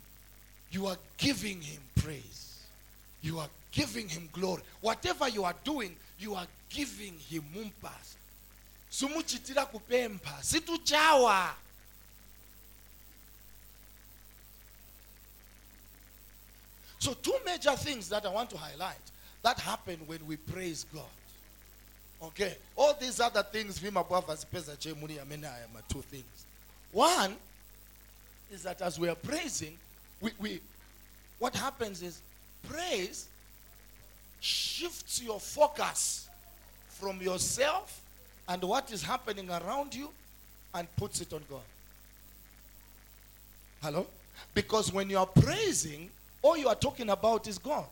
You 0.72 0.88
are 0.88 0.98
giving 1.18 1.62
him 1.62 1.82
praise. 1.98 2.64
You 3.22 3.40
are 3.40 3.50
giving 3.72 4.08
him 4.08 4.30
glory. 4.32 4.64
Whatever 4.82 5.28
you 5.28 5.44
are 5.44 5.56
doing, 5.64 5.96
you 6.18 6.36
are 6.36 6.48
giving 6.70 7.14
him 7.30 7.44
mumpas. 7.56 8.16
Sumuchitira 8.92 9.66
kupempa. 9.66 10.42
Situchawa. 10.42 11.50
So 17.00 17.14
two 17.14 17.36
major 17.46 17.76
things 17.78 18.10
that 18.10 18.26
I 18.26 18.30
want 18.30 18.50
to 18.50 18.58
highlight 18.58 18.98
that 19.42 19.60
happen 19.60 20.00
when 20.06 20.26
we 20.28 20.36
praise 20.36 20.86
God. 20.94 21.04
Okay. 22.22 22.56
All 22.76 22.94
these 23.00 23.20
other 23.22 23.44
things, 23.44 23.80
vima 23.80 24.04
bwava 24.04 24.36
zipeza 24.36 24.76
chemuni 24.76 25.18
amenaya 25.20 25.72
ma 25.74 25.80
two 25.88 26.02
things. 26.02 26.46
One 26.92 27.36
is 28.52 28.64
that 28.64 28.82
as 28.82 29.00
we 29.00 29.08
are 29.08 29.16
praising, 29.16 29.78
we, 30.20 30.32
we 30.40 30.62
what 31.38 31.56
happens 31.56 32.02
is 32.02 32.22
praise 32.68 33.28
shifts 34.42 35.22
your 35.22 35.40
focus 35.40 36.29
from 37.00 37.22
yourself 37.22 38.02
and 38.48 38.64
what 38.64 38.92
is 38.92 39.02
happening 39.02 39.50
around 39.50 39.96
you 39.96 40.10
and 40.74 40.88
puts 40.98 41.22
it 41.22 41.32
on 41.34 41.42
God. 41.50 41.62
Hello? 43.82 44.06
Because 44.54 44.92
when 44.92 45.10
you 45.10 45.18
are 45.18 45.26
praising, 45.26 46.10
all 46.42 46.58
you 46.58 46.68
are 46.68 46.76
talking 46.76 47.10
about 47.10 47.48
is 47.48 47.58
God. 47.58 47.86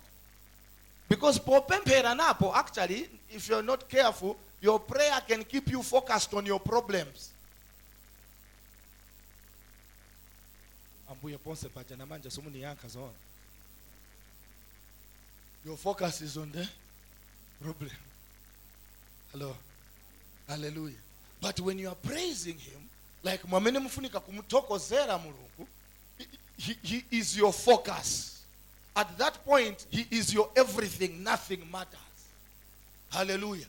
Because 1.08 1.40
popempera 1.40 2.16
napo, 2.16 2.54
actually, 2.54 3.08
if 3.30 3.48
you're 3.48 3.64
not 3.64 3.88
careful, 3.88 4.36
your 4.62 4.80
prayer 4.80 5.20
can 5.28 5.44
keep 5.44 5.70
you 5.70 5.82
focused 5.82 6.34
on 6.34 6.46
your 6.46 6.60
problems. 6.60 7.32
your 15.66 15.78
focus 15.78 16.22
is 16.22 16.38
on 16.38 16.52
the 16.52 16.68
problem 17.62 17.90
hello 19.38 19.56
hallelujah 20.48 20.96
but 21.42 21.60
when 21.60 21.80
you 21.80 21.88
are 21.88 21.96
praising 21.96 22.58
him 22.58 22.82
like 23.24 23.48
mwamene 23.48 23.80
mufunika 23.80 24.20
kumuthokozera 24.20 25.18
mulungu 25.18 25.68
he, 26.58 26.76
he 26.84 27.06
is 27.12 27.38
your 27.38 27.54
focus 27.54 28.38
At 28.98 29.16
that 29.20 29.46
point, 29.46 29.86
He 29.92 30.08
is 30.10 30.34
your 30.34 30.50
everything. 30.56 31.24
Nothing 31.24 31.62
matters. 31.72 32.00
Hallelujah. 33.12 33.68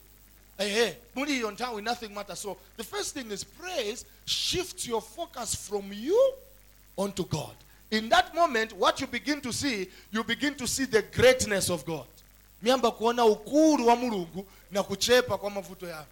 Hey, 0.56 0.70
hey, 0.70 0.96
muri 1.14 1.32
hiyo 1.32 1.50
nthawi, 1.50 1.82
nothing 1.82 2.14
matters. 2.14 2.38
So 2.38 2.56
the 2.78 2.84
first 2.84 3.14
thing 3.14 3.30
is 3.30 3.44
praise 3.44 4.06
shifts 4.24 4.88
your 4.88 5.02
focus 5.02 5.54
from 5.54 5.92
you 5.92 6.32
onto 6.96 7.26
God. 7.26 7.54
In 7.90 8.08
that 8.08 8.34
moment, 8.34 8.72
what 8.72 9.00
you 9.02 9.06
begin 9.06 9.40
to 9.42 9.52
see, 9.52 9.88
you 10.10 10.24
begin 10.24 10.54
to 10.54 10.66
see 10.66 10.86
the 10.86 11.02
greatness 11.02 11.68
of 11.70 11.84
God. 11.84 12.06
Miamba 12.64 12.90
kuona 12.90 13.24
ukuru 13.24 13.86
wa 13.86 13.96
na 14.70 14.82
kuchepa 14.82 15.38
kwa 15.38 15.50
mavuto 15.50 15.86
yake. 15.86 16.08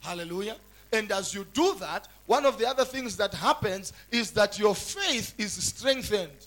Hallelujah. 0.00 0.56
And 0.92 1.12
as 1.12 1.34
you 1.34 1.44
do 1.52 1.74
that, 1.80 2.08
one 2.26 2.46
of 2.46 2.58
the 2.58 2.66
other 2.66 2.84
things 2.84 3.16
that 3.16 3.34
happens 3.34 3.92
is 4.10 4.30
that 4.32 4.58
your 4.58 4.74
faith 4.74 5.34
is 5.38 5.52
strengthened. 5.52 6.46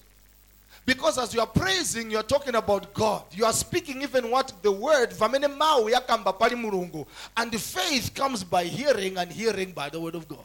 Because 0.85 1.19
as 1.19 1.33
you 1.33 1.41
are 1.41 1.47
praising, 1.47 2.09
you 2.09 2.17
are 2.17 2.23
talking 2.23 2.55
about 2.55 2.91
God. 2.93 3.23
You 3.31 3.45
are 3.45 3.53
speaking 3.53 4.01
even 4.01 4.31
what 4.31 4.51
the 4.63 4.71
word, 4.71 5.11
vamene 5.11 5.55
mau 5.55 5.83
yakamba 5.83 6.37
pali 6.37 6.55
mulungu. 6.55 7.05
And 7.37 7.51
the 7.51 7.59
faith 7.59 8.15
comes 8.15 8.43
by 8.43 8.63
hearing 8.63 9.17
and 9.17 9.31
hearing 9.31 9.73
by 9.73 9.89
the 9.89 9.99
word 9.99 10.15
of 10.15 10.27
God. 10.27 10.43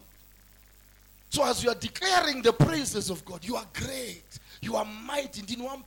So 1.30 1.44
as 1.44 1.64
you 1.64 1.70
are 1.70 1.74
declaring 1.74 2.42
the 2.42 2.52
praises 2.52 3.08
of 3.08 3.24
God, 3.24 3.44
you 3.44 3.56
are 3.56 3.66
great. 3.72 4.24
You 4.60 4.76
are 4.76 4.84
mighty. 4.84 5.42
Ndinu. 5.42 5.84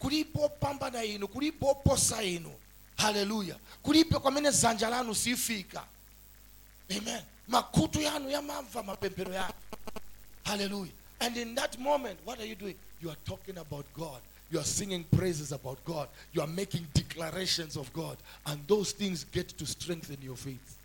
Kulipo 0.00 0.50
pambana 0.60 1.04
inu. 1.04 1.28
Kulipo 1.28 1.82
posa 1.84 2.22
inu. 2.22 2.50
Hallelujah. 2.98 3.56
Kulipo 3.82 4.20
kwamene 4.20 4.50
dzanja 4.50 4.90
lanu 4.90 5.14
sifika. 5.14 5.82
Amen. 6.90 7.22
Makutu 7.48 8.00
yanu 8.00 8.30
yamamva 8.30 8.82
mapemphero 8.82 9.32
yanu. 9.32 9.54
Hallelujah. 10.44 10.92
And 11.20 11.36
in 11.36 11.54
that 11.54 11.78
moment, 11.78 12.18
what 12.24 12.40
are 12.40 12.46
you 12.46 12.54
doing? 12.54 12.74
You 13.00 13.10
are 13.10 13.16
talking 13.24 13.58
about 13.58 13.86
God. 13.94 14.20
You 14.50 14.58
are 14.58 14.64
singing 14.64 15.04
praises 15.16 15.52
about 15.52 15.84
God. 15.84 16.08
You 16.32 16.40
are 16.40 16.46
making 16.46 16.86
declarations 16.94 17.76
of 17.76 17.92
God. 17.92 18.16
And 18.46 18.66
those 18.66 18.92
things 18.92 19.24
get 19.24 19.48
to 19.58 19.66
strengthen 19.66 20.16
your 20.22 20.36
faith. 20.36 20.76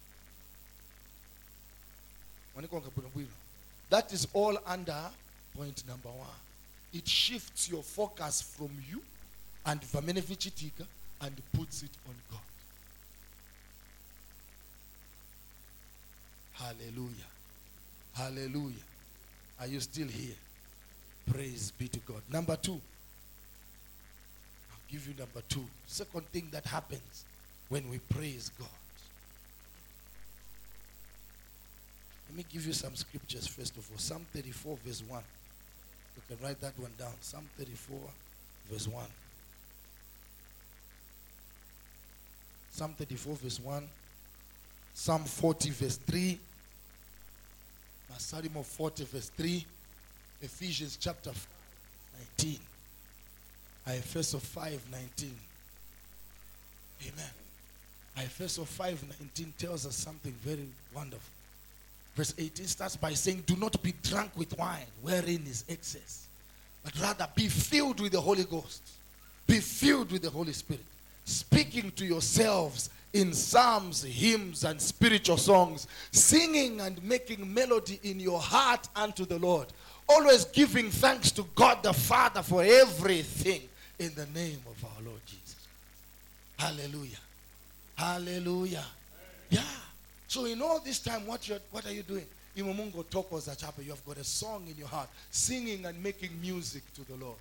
That 3.89 4.13
is 4.13 4.27
all 4.33 4.57
under 4.67 5.09
point 5.55 5.83
number 5.87 6.09
one. 6.09 6.27
It 6.93 7.07
shifts 7.07 7.69
your 7.69 7.81
focus 7.81 8.41
from 8.41 8.69
you 8.89 9.01
and 9.65 9.81
vamene 9.81 10.21
vichitika 10.21 10.85
and 11.23 11.41
puts 11.53 11.83
it 11.83 11.91
on 12.07 12.15
God. 12.29 12.39
Hallelujah. 16.53 17.29
Hallelujah. 18.13 18.83
Are 19.59 19.67
you 19.67 19.79
still 19.79 20.07
here? 20.07 20.35
Praise 21.31 21.71
be 21.71 21.87
to 21.87 21.99
God. 21.99 22.21
Number 22.31 22.55
two. 22.57 22.73
I'll 24.71 24.91
give 24.91 25.07
you 25.07 25.13
number 25.17 25.41
two. 25.47 25.65
Second 25.87 26.27
thing 26.27 26.49
that 26.51 26.65
happens 26.65 27.25
when 27.69 27.89
we 27.89 27.99
praise 27.99 28.51
God. 28.59 28.67
Let 32.29 32.37
me 32.37 32.45
give 32.51 32.65
you 32.65 32.73
some 32.73 32.95
scriptures 32.95 33.47
first 33.47 33.77
of 33.77 33.89
all. 33.91 33.97
Psalm 33.97 34.25
34, 34.33 34.77
verse 34.85 35.03
1. 35.07 35.21
You 36.15 36.21
can 36.27 36.45
write 36.45 36.59
that 36.61 36.77
one 36.77 36.91
down. 36.99 37.13
Psalm 37.21 37.47
34, 37.57 37.97
verse 38.69 38.87
1. 38.87 39.03
Psalm 42.73 42.95
34, 42.97 43.35
verse 43.35 43.59
1. 43.59 43.87
Psalm 44.95 45.23
40, 45.23 45.69
verse 45.69 45.97
3. 45.97 46.39
Psalm 48.17 48.63
40, 48.63 49.05
verse 49.05 49.29
3. 49.37 49.65
Ephesians 50.41 50.97
chapter 50.99 51.31
19. 52.39 52.57
Ephesians 53.85 54.43
5, 54.43 54.81
19. 54.91 55.35
Amen. 57.03 57.25
Ephesians 58.17 58.67
5, 58.67 59.03
19 59.19 59.53
tells 59.59 59.85
us 59.85 59.95
something 59.95 60.33
very 60.43 60.65
wonderful. 60.95 61.21
Verse 62.15 62.33
18 62.39 62.65
starts 62.65 62.95
by 62.95 63.13
saying, 63.13 63.43
Do 63.45 63.55
not 63.55 63.81
be 63.83 63.93
drunk 64.01 64.31
with 64.35 64.57
wine, 64.57 64.85
wherein 65.03 65.43
is 65.45 65.63
excess, 65.69 66.25
but 66.83 66.99
rather 66.99 67.27
be 67.35 67.47
filled 67.47 67.99
with 68.01 68.13
the 68.13 68.21
Holy 68.21 68.45
Ghost. 68.45 68.81
Be 69.45 69.59
filled 69.59 70.11
with 70.11 70.23
the 70.23 70.29
Holy 70.31 70.53
Spirit, 70.53 70.85
speaking 71.25 71.91
to 71.91 72.05
yourselves 72.05 72.89
in 73.13 73.31
psalms, 73.33 74.03
hymns, 74.03 74.63
and 74.63 74.81
spiritual 74.81 75.37
songs, 75.37 75.87
singing 76.11 76.81
and 76.81 77.01
making 77.03 77.53
melody 77.53 77.99
in 78.03 78.19
your 78.19 78.39
heart 78.39 78.87
unto 78.95 79.23
the 79.25 79.37
Lord, 79.37 79.67
always 80.09 80.45
giving 80.45 80.89
thanks 80.89 81.31
to 81.31 81.45
God 81.55 81.83
the 81.83 81.93
Father 81.93 82.41
for 82.41 82.63
everything 82.63 83.61
in 83.99 84.13
the 84.15 84.25
name 84.27 84.59
of 84.67 84.83
our 84.83 85.03
Lord 85.05 85.21
Jesus. 85.27 85.67
Hallelujah. 86.57 87.17
Hallelujah. 87.95 88.85
Yeah. 89.49 89.61
So 90.27 90.45
in 90.45 90.61
all 90.61 90.79
this 90.79 90.99
time, 90.99 91.27
what, 91.27 91.47
you 91.47 91.57
what 91.71 91.85
are 91.85 91.93
you 91.93 92.01
doing? 92.01 92.25
Imumungo 92.57 93.07
toko 93.09 93.39
za 93.39 93.55
chapa. 93.55 93.83
You 93.83 93.91
have 93.91 94.05
got 94.05 94.17
a 94.17 94.23
song 94.23 94.65
in 94.67 94.75
your 94.75 94.87
heart, 94.87 95.09
singing 95.29 95.85
and 95.85 96.01
making 96.01 96.31
music 96.41 96.81
to 96.95 97.01
the 97.05 97.15
Lord. 97.23 97.37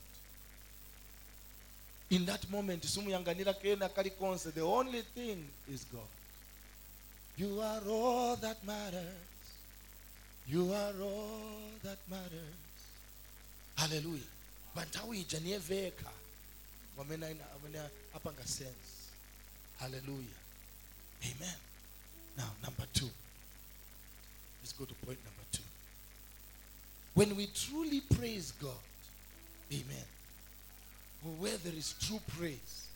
In 2.12 2.26
that 2.26 2.48
moment, 2.50 2.82
sumuyanganira 2.82 3.54
kena 3.54 3.88
kalikonse, 3.88 4.52
the 4.52 4.60
only 4.60 5.00
thing 5.14 5.48
is 5.66 5.86
God. 5.90 6.02
You 7.38 7.58
are 7.58 7.80
all 7.88 8.36
that 8.36 8.62
matters. 8.66 9.16
You 10.46 10.70
are 10.74 10.92
all 11.02 11.72
that 11.82 11.96
matters. 12.10 12.60
Hallelujah. 13.76 14.28
Bantawi 14.76 15.24
ija 15.24 15.38
veka. 15.58 16.10
Wamena 16.98 17.30
ina 17.30 17.44
wamena 17.54 17.88
apanga 18.14 18.46
sense. 18.46 19.08
Hallelujah. 19.80 20.38
Amen. 21.24 21.56
Now, 22.36 22.50
number 22.62 22.84
two. 22.92 23.08
Let's 24.60 24.74
go 24.74 24.84
to 24.84 24.94
point 25.06 25.18
number 25.24 25.46
two. 25.50 25.62
When 27.14 27.34
we 27.36 27.46
truly 27.46 28.00
praise 28.00 28.52
God, 28.60 28.84
amen, 29.72 30.04
where 31.40 31.58
there 31.58 31.78
is 31.78 31.94
true 31.98 32.20
praise, 32.38 32.88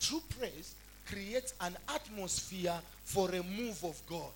true 0.00 0.22
praise 0.38 0.74
creates 1.06 1.54
an 1.60 1.76
atmosphere 1.94 2.80
for 3.04 3.34
a 3.34 3.42
move 3.42 3.84
of 3.84 3.96
God. 4.08 4.32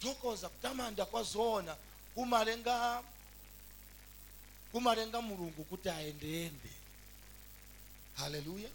tokoza 0.00 0.48
kutamanda 0.48 1.04
kwazoona 1.04 1.76
kumalenga 2.14 3.02
kumalenga 4.72 5.20
mulungu 5.22 5.64
kuti 5.64 5.88
aendeende 5.88 6.70
hallelujah. 8.16 8.70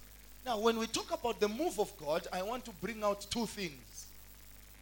Now 0.45 0.57
when 0.59 0.77
we 0.77 0.87
talk 0.87 1.11
about 1.11 1.39
the 1.39 1.47
move 1.47 1.79
of 1.81 1.97
god 1.97 2.27
i 2.31 2.41
want 2.41 2.65
to 2.65 2.71
bring 2.81 3.03
out 3.03 3.29
two 3.29 3.47
things. 3.47 4.07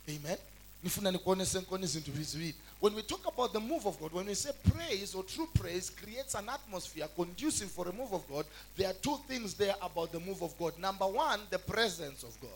Amen. 0.10 0.38
Nifuna 0.84 1.12
nikuonese 1.12 1.60
nkoni 1.60 1.88
zinthu 1.88 2.24
ziwiri 2.24 2.56
when 2.80 2.96
we 2.96 3.02
talk 3.02 3.26
about 3.28 3.52
the 3.54 3.60
move 3.60 3.86
of 3.86 4.00
god 4.00 4.12
when 4.12 4.26
we 4.26 4.34
say 4.34 4.52
praise 4.74 5.14
or 5.16 5.24
true 5.24 5.48
praise 5.54 5.90
creates 5.90 6.36
an 6.36 6.48
atmosphere 6.50 7.08
conducive 7.16 7.70
for 7.70 7.88
a 7.88 7.94
move 7.94 8.14
of 8.14 8.28
god 8.30 8.46
there 8.78 8.90
are 8.90 8.94
two 9.02 9.18
things 9.28 9.54
there 9.54 9.76
about 9.82 10.12
the 10.12 10.20
move 10.20 10.42
of 10.42 10.58
god 10.58 10.78
number 10.80 11.06
one 11.08 11.40
the 11.50 11.60
presence 11.60 12.24
of 12.24 12.40
god 12.42 12.50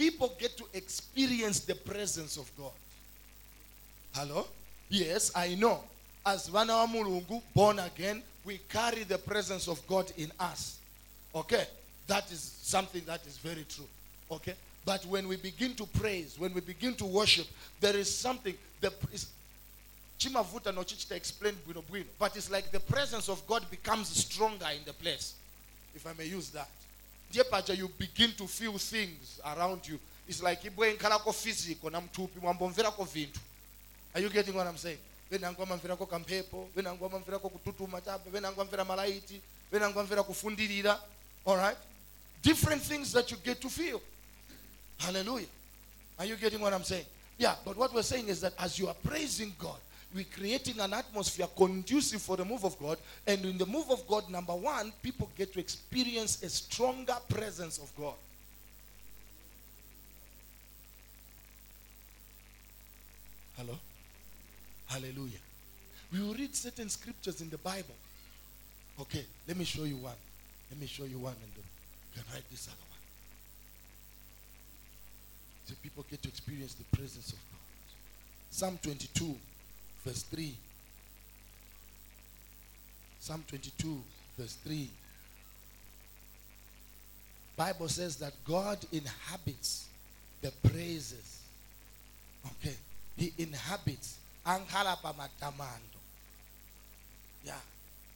people 0.00 0.32
get 0.38 0.56
to 0.56 0.64
experience 0.72 1.60
the 1.60 1.74
presence 1.74 2.38
of 2.38 2.50
God. 2.56 2.72
Hello? 4.14 4.46
Yes, 4.88 5.30
I 5.36 5.54
know. 5.56 5.80
As 6.24 6.48
vana 6.48 6.72
wa 6.72 6.86
mulungu, 6.86 7.42
born 7.54 7.78
again, 7.80 8.22
we 8.42 8.58
carry 8.70 9.04
the 9.04 9.18
presence 9.18 9.68
of 9.68 9.86
God 9.86 10.10
in 10.16 10.32
us. 10.40 10.78
Okay? 11.34 11.66
That 12.06 12.32
is 12.32 12.40
something 12.62 13.02
that 13.04 13.26
is 13.26 13.36
very 13.36 13.66
true. 13.68 13.84
Okay? 14.30 14.54
But 14.84 15.04
when 15.06 15.28
we 15.28 15.36
begin 15.36 15.74
to 15.74 15.86
praise, 15.86 16.38
when 16.38 16.54
we 16.54 16.60
begin 16.60 16.94
to 16.94 17.04
worship, 17.04 17.46
there 17.80 17.96
is 17.96 18.14
something. 18.14 18.54
that 18.80 18.92
is 19.12 19.26
chimavuta 20.18 20.74
no 20.74 20.82
chichita 20.82 21.14
explain 21.14 21.54
bwino 21.66 21.82
bwino. 21.82 22.06
But 22.18 22.36
it's 22.36 22.50
like 22.50 22.70
the 22.70 22.80
presence 22.80 23.28
of 23.28 23.46
God 23.46 23.70
becomes 23.70 24.08
stronger 24.08 24.66
in 24.76 24.84
the 24.84 24.92
place. 24.92 25.34
If 25.94 26.06
I 26.06 26.12
may 26.16 26.26
use 26.26 26.50
that. 26.50 26.68
paja 27.50 27.74
you 27.74 27.88
begin 27.98 28.32
to 28.32 28.46
feel 28.46 28.76
things 28.78 29.40
around 29.44 29.86
you 29.86 29.98
it's 30.28 30.42
like 30.42 30.64
ibwe 30.64 30.94
nkhalako 30.94 31.32
physical 31.32 31.90
na 31.90 32.00
mthupi 32.00 32.40
mwambomverako 32.40 33.04
vinthu 33.04 33.40
are 34.14 34.24
you 34.24 34.30
getting 34.30 34.52
what 34.54 34.66
i'm 34.66 34.78
saying 34.78 34.98
venangu 35.30 35.62
amamverako 35.62 36.06
kamphepo 36.06 36.68
venangu 36.76 37.06
amamverako 37.06 37.48
kututuma 37.48 38.00
chabe 38.00 38.30
venangu 38.30 38.60
amvera 38.60 38.84
malaiti 38.84 39.40
venangu 39.72 40.00
amvera 40.00 40.22
kufundirira 40.22 41.00
all 41.46 41.56
right 41.56 41.78
different 42.42 42.82
things 42.82 43.12
that 43.12 43.30
you 43.30 43.38
get 43.44 43.60
to 43.60 43.70
feel 43.70 44.00
hallelujah 45.00 45.46
are 46.18 46.24
you 46.24 46.36
getting 46.36 46.60
what 46.60 46.72
i'm 46.72 46.84
saying 46.84 47.04
yeah 47.38 47.54
but 47.64 47.76
what 47.76 47.92
we're 47.92 48.02
saying 48.02 48.28
is 48.28 48.40
that 48.40 48.54
as 48.58 48.78
you 48.78 48.86
are 48.88 48.96
praising 49.04 49.52
god 49.58 49.78
we're 50.14 50.24
creating 50.24 50.80
an 50.80 50.92
atmosphere 50.92 51.46
conducive 51.56 52.20
for 52.20 52.36
the 52.36 52.44
move 52.44 52.64
of 52.64 52.78
God. 52.78 52.98
And 53.26 53.44
in 53.44 53.58
the 53.58 53.66
move 53.66 53.90
of 53.90 54.06
God, 54.08 54.28
number 54.28 54.54
one, 54.54 54.92
people 55.02 55.30
get 55.36 55.52
to 55.52 55.60
experience 55.60 56.42
a 56.42 56.48
stronger 56.48 57.16
presence 57.28 57.78
of 57.78 57.92
God. 57.96 58.14
Hello? 63.56 63.78
Hallelujah. 64.88 65.38
We 66.12 66.20
will 66.20 66.34
read 66.34 66.56
certain 66.56 66.88
scriptures 66.88 67.40
in 67.40 67.50
the 67.50 67.58
Bible. 67.58 67.94
Okay, 69.00 69.24
let 69.46 69.56
me 69.56 69.64
show 69.64 69.84
you 69.84 69.96
one. 69.96 70.14
Let 70.70 70.80
me 70.80 70.86
show 70.86 71.04
you 71.04 71.18
one 71.18 71.34
and 71.34 71.52
then 71.54 71.64
you 72.16 72.22
can 72.22 72.34
write 72.34 72.50
this 72.50 72.66
one. 72.66 72.89
People 75.82 76.04
get 76.10 76.22
to 76.22 76.28
experience 76.28 76.74
the 76.74 76.84
presence 76.96 77.32
of 77.32 77.38
God. 77.50 77.60
Psalm 78.50 78.78
22, 78.82 79.36
verse 80.04 80.22
3. 80.22 80.54
Psalm 83.20 83.44
22, 83.48 84.02
verse 84.38 84.56
3. 84.64 84.88
Bible 87.56 87.88
says 87.88 88.16
that 88.16 88.32
God 88.46 88.78
inhabits 88.92 89.86
the 90.40 90.50
praises. 90.68 91.40
Okay. 92.46 92.74
He 93.16 93.32
inhabits. 93.38 94.16
Yeah. 97.44 97.60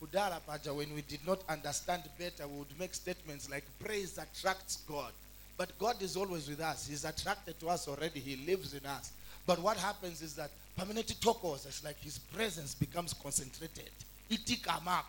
When 0.01 0.95
we 0.95 1.03
did 1.03 1.27
not 1.27 1.41
understand 1.49 2.03
better, 2.19 2.47
we 2.49 2.59
would 2.59 2.79
make 2.79 2.95
statements 2.95 3.51
like 3.51 3.65
praise 3.83 4.19
attracts 4.19 4.79
God. 4.89 5.13
But 5.57 5.79
God 5.79 6.03
is 6.03 6.17
always 6.17 6.49
with 6.49 6.61
us. 6.61 6.87
He's 6.89 7.05
attracted 7.05 7.59
to 7.61 7.69
us 7.69 7.87
already. 7.87 8.21
He 8.21 8.37
lives 8.45 8.75
in 8.75 8.85
us. 8.87 9.13
But 9.47 9.61
what 9.61 9.77
happens 9.77 10.23
is 10.23 10.35
that 10.35 10.51
permanent 10.77 11.07
tokos, 11.21 11.67
it's 11.67 11.85
like 11.85 12.01
his 12.01 12.19
presence 12.19 12.75
becomes 12.75 13.13
concentrated. 13.13 13.91
Itikamako. 14.31 15.05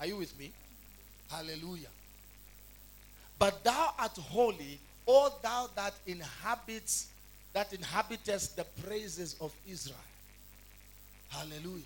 Are 0.00 0.06
you 0.06 0.16
with 0.16 0.38
me? 0.38 0.50
Hallelujah. 1.30 1.88
But 3.38 3.64
thou 3.64 3.94
art 3.98 4.16
holy, 4.18 4.78
O 5.06 5.32
thou 5.42 5.68
that 5.74 5.94
inhabits, 6.06 7.08
that 7.52 7.72
inhabitest 7.72 8.56
the 8.56 8.64
praises 8.84 9.36
of 9.40 9.52
Israel. 9.68 9.96
Hallelujah. 11.30 11.84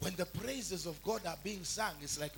When 0.00 0.14
the 0.16 0.26
praises 0.26 0.86
of 0.86 1.00
God 1.04 1.20
are 1.26 1.36
being 1.44 1.62
sung, 1.62 1.92
it's 2.02 2.18
like 2.18 2.32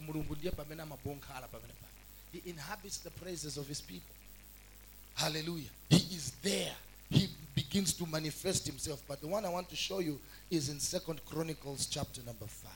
He 2.32 2.42
inhabits 2.46 2.98
the 2.98 3.10
praises 3.10 3.56
of 3.56 3.66
his 3.66 3.80
people. 3.80 4.14
Hallelujah. 5.14 5.70
He 5.88 6.16
is 6.16 6.32
there. 6.42 6.72
He 7.10 7.28
begins 7.54 7.92
to 7.94 8.06
manifest 8.06 8.66
himself. 8.66 9.02
But 9.06 9.20
the 9.20 9.26
one 9.28 9.44
I 9.44 9.48
want 9.48 9.68
to 9.70 9.76
show 9.76 10.00
you 10.00 10.18
is 10.50 10.68
in 10.68 10.80
Second 10.80 11.24
Chronicles 11.26 11.86
chapter 11.86 12.20
number 12.26 12.46
5. 12.46 12.70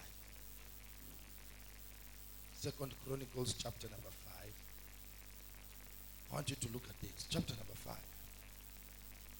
Second 2.56 2.92
Chronicles 3.06 3.54
chapter 3.54 3.88
number 3.88 4.08
5. 4.08 4.34
I 6.30 6.34
want 6.34 6.50
you 6.50 6.56
to 6.56 6.68
look 6.72 6.82
at 6.88 7.00
this. 7.00 7.26
Chapter 7.28 7.54
number 7.54 7.74
5 7.74 7.94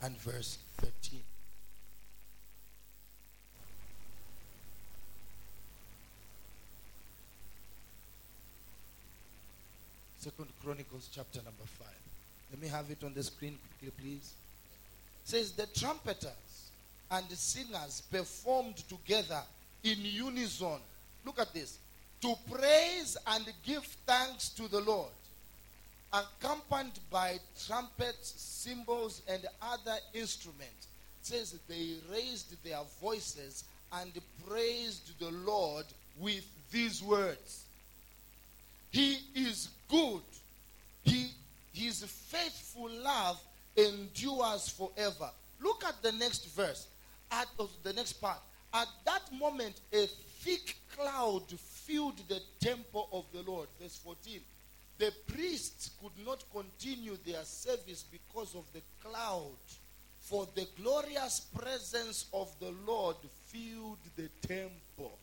and 0.03 0.17
verse 0.19 0.59
13. 0.79 1.21
Second 10.19 10.49
Chronicles 10.63 11.09
chapter 11.13 11.39
number 11.39 11.65
5. 11.65 11.87
Let 12.51 12.61
me 12.61 12.69
have 12.69 12.91
it 12.91 13.05
on 13.05 13.15
the 13.15 13.23
screen 13.23 13.59
quickly, 13.79 13.93
please. 14.03 14.33
It 15.25 15.31
says 15.31 15.53
the 15.53 15.67
trumpeters 15.67 16.33
and 17.11 17.29
the 17.29 17.37
singers 17.37 18.03
performed 18.11 18.77
together 18.89 19.41
in 19.85 19.99
unison. 20.01 20.79
Look 21.25 21.39
at 21.39 21.53
this. 21.53 21.79
To 22.23 22.35
praise 22.51 23.17
and 23.27 23.45
give 23.65 23.85
thanks 24.07 24.49
to 24.51 24.69
the 24.69 24.81
Lord, 24.81 25.11
accompanied 26.13 26.99
by 27.11 27.39
trumpets, 27.67 28.35
cymbals, 28.37 29.23
and 29.29 29.47
other 29.63 29.97
instruments. 30.15 30.89
It 31.23 31.27
says 31.27 31.55
they 31.69 31.95
raised 32.11 32.63
their 32.65 32.81
voices 33.01 33.65
and 33.93 34.11
praised 34.49 35.19
the 35.21 35.31
Lord 35.31 35.85
with 36.19 36.45
these 36.73 37.03
words. 37.03 37.65
He 38.91 39.19
is 39.35 39.69
good. 39.89 40.23
He 41.05 41.31
his 41.73 42.05
faithful 42.05 42.91
love 42.91 43.41
endures 43.77 44.69
forever. 44.69 45.31
Look 45.61 45.85
at 45.87 46.03
the 46.03 46.13
next 46.13 46.47
verse. 46.55 46.87
At 47.31 47.49
the 47.83 47.93
next 47.93 48.15
part. 48.15 48.39
At 48.73 48.89
that 49.05 49.33
moment, 49.33 49.81
a 49.93 50.07
thick 50.41 50.77
cloud 50.97 51.45
filled 51.49 52.19
the 52.29 52.41
temple 52.61 53.09
of 53.13 53.25
the 53.33 53.51
Lord. 53.51 53.69
Verse 53.81 53.97
14. 54.05 54.41
The 54.99 55.13
priests 55.29 55.91
could 56.03 56.27
not 56.27 56.43
continue 56.53 57.17
their 57.25 57.45
service 57.45 58.05
because 58.11 58.55
of 58.55 58.65
the 58.73 58.81
cloud, 59.03 59.57
for 60.21 60.47
the 60.55 60.67
glorious 60.83 61.41
presence 61.57 62.27
of 62.35 62.53
the 62.61 62.75
Lord 62.87 63.17
filled 63.47 63.99
the 64.17 64.29
temple. 64.47 65.17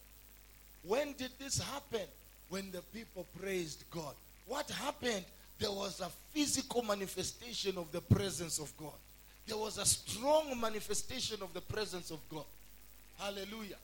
When 0.83 1.13
did 1.13 1.31
this 1.39 1.59
happen? 1.59 2.07
When 2.49 2.71
the 2.71 2.81
people 2.93 3.25
praised 3.41 3.83
God. 3.91 4.13
What 4.47 4.69
happened? 4.69 5.25
There 5.59 5.71
was 5.71 6.01
a 6.01 6.09
physical 6.33 6.81
manifestation 6.81 7.77
of 7.77 7.91
the 7.91 8.01
presence 8.01 8.59
of 8.59 8.75
God. 8.77 8.93
There 9.47 9.57
was 9.57 9.77
a 9.77 9.85
strong 9.85 10.59
manifestation 10.59 11.41
of 11.41 11.53
the 11.53 11.61
presence 11.61 12.11
of 12.11 12.19
God. 12.29 12.45
Hallelujah. 13.19 13.77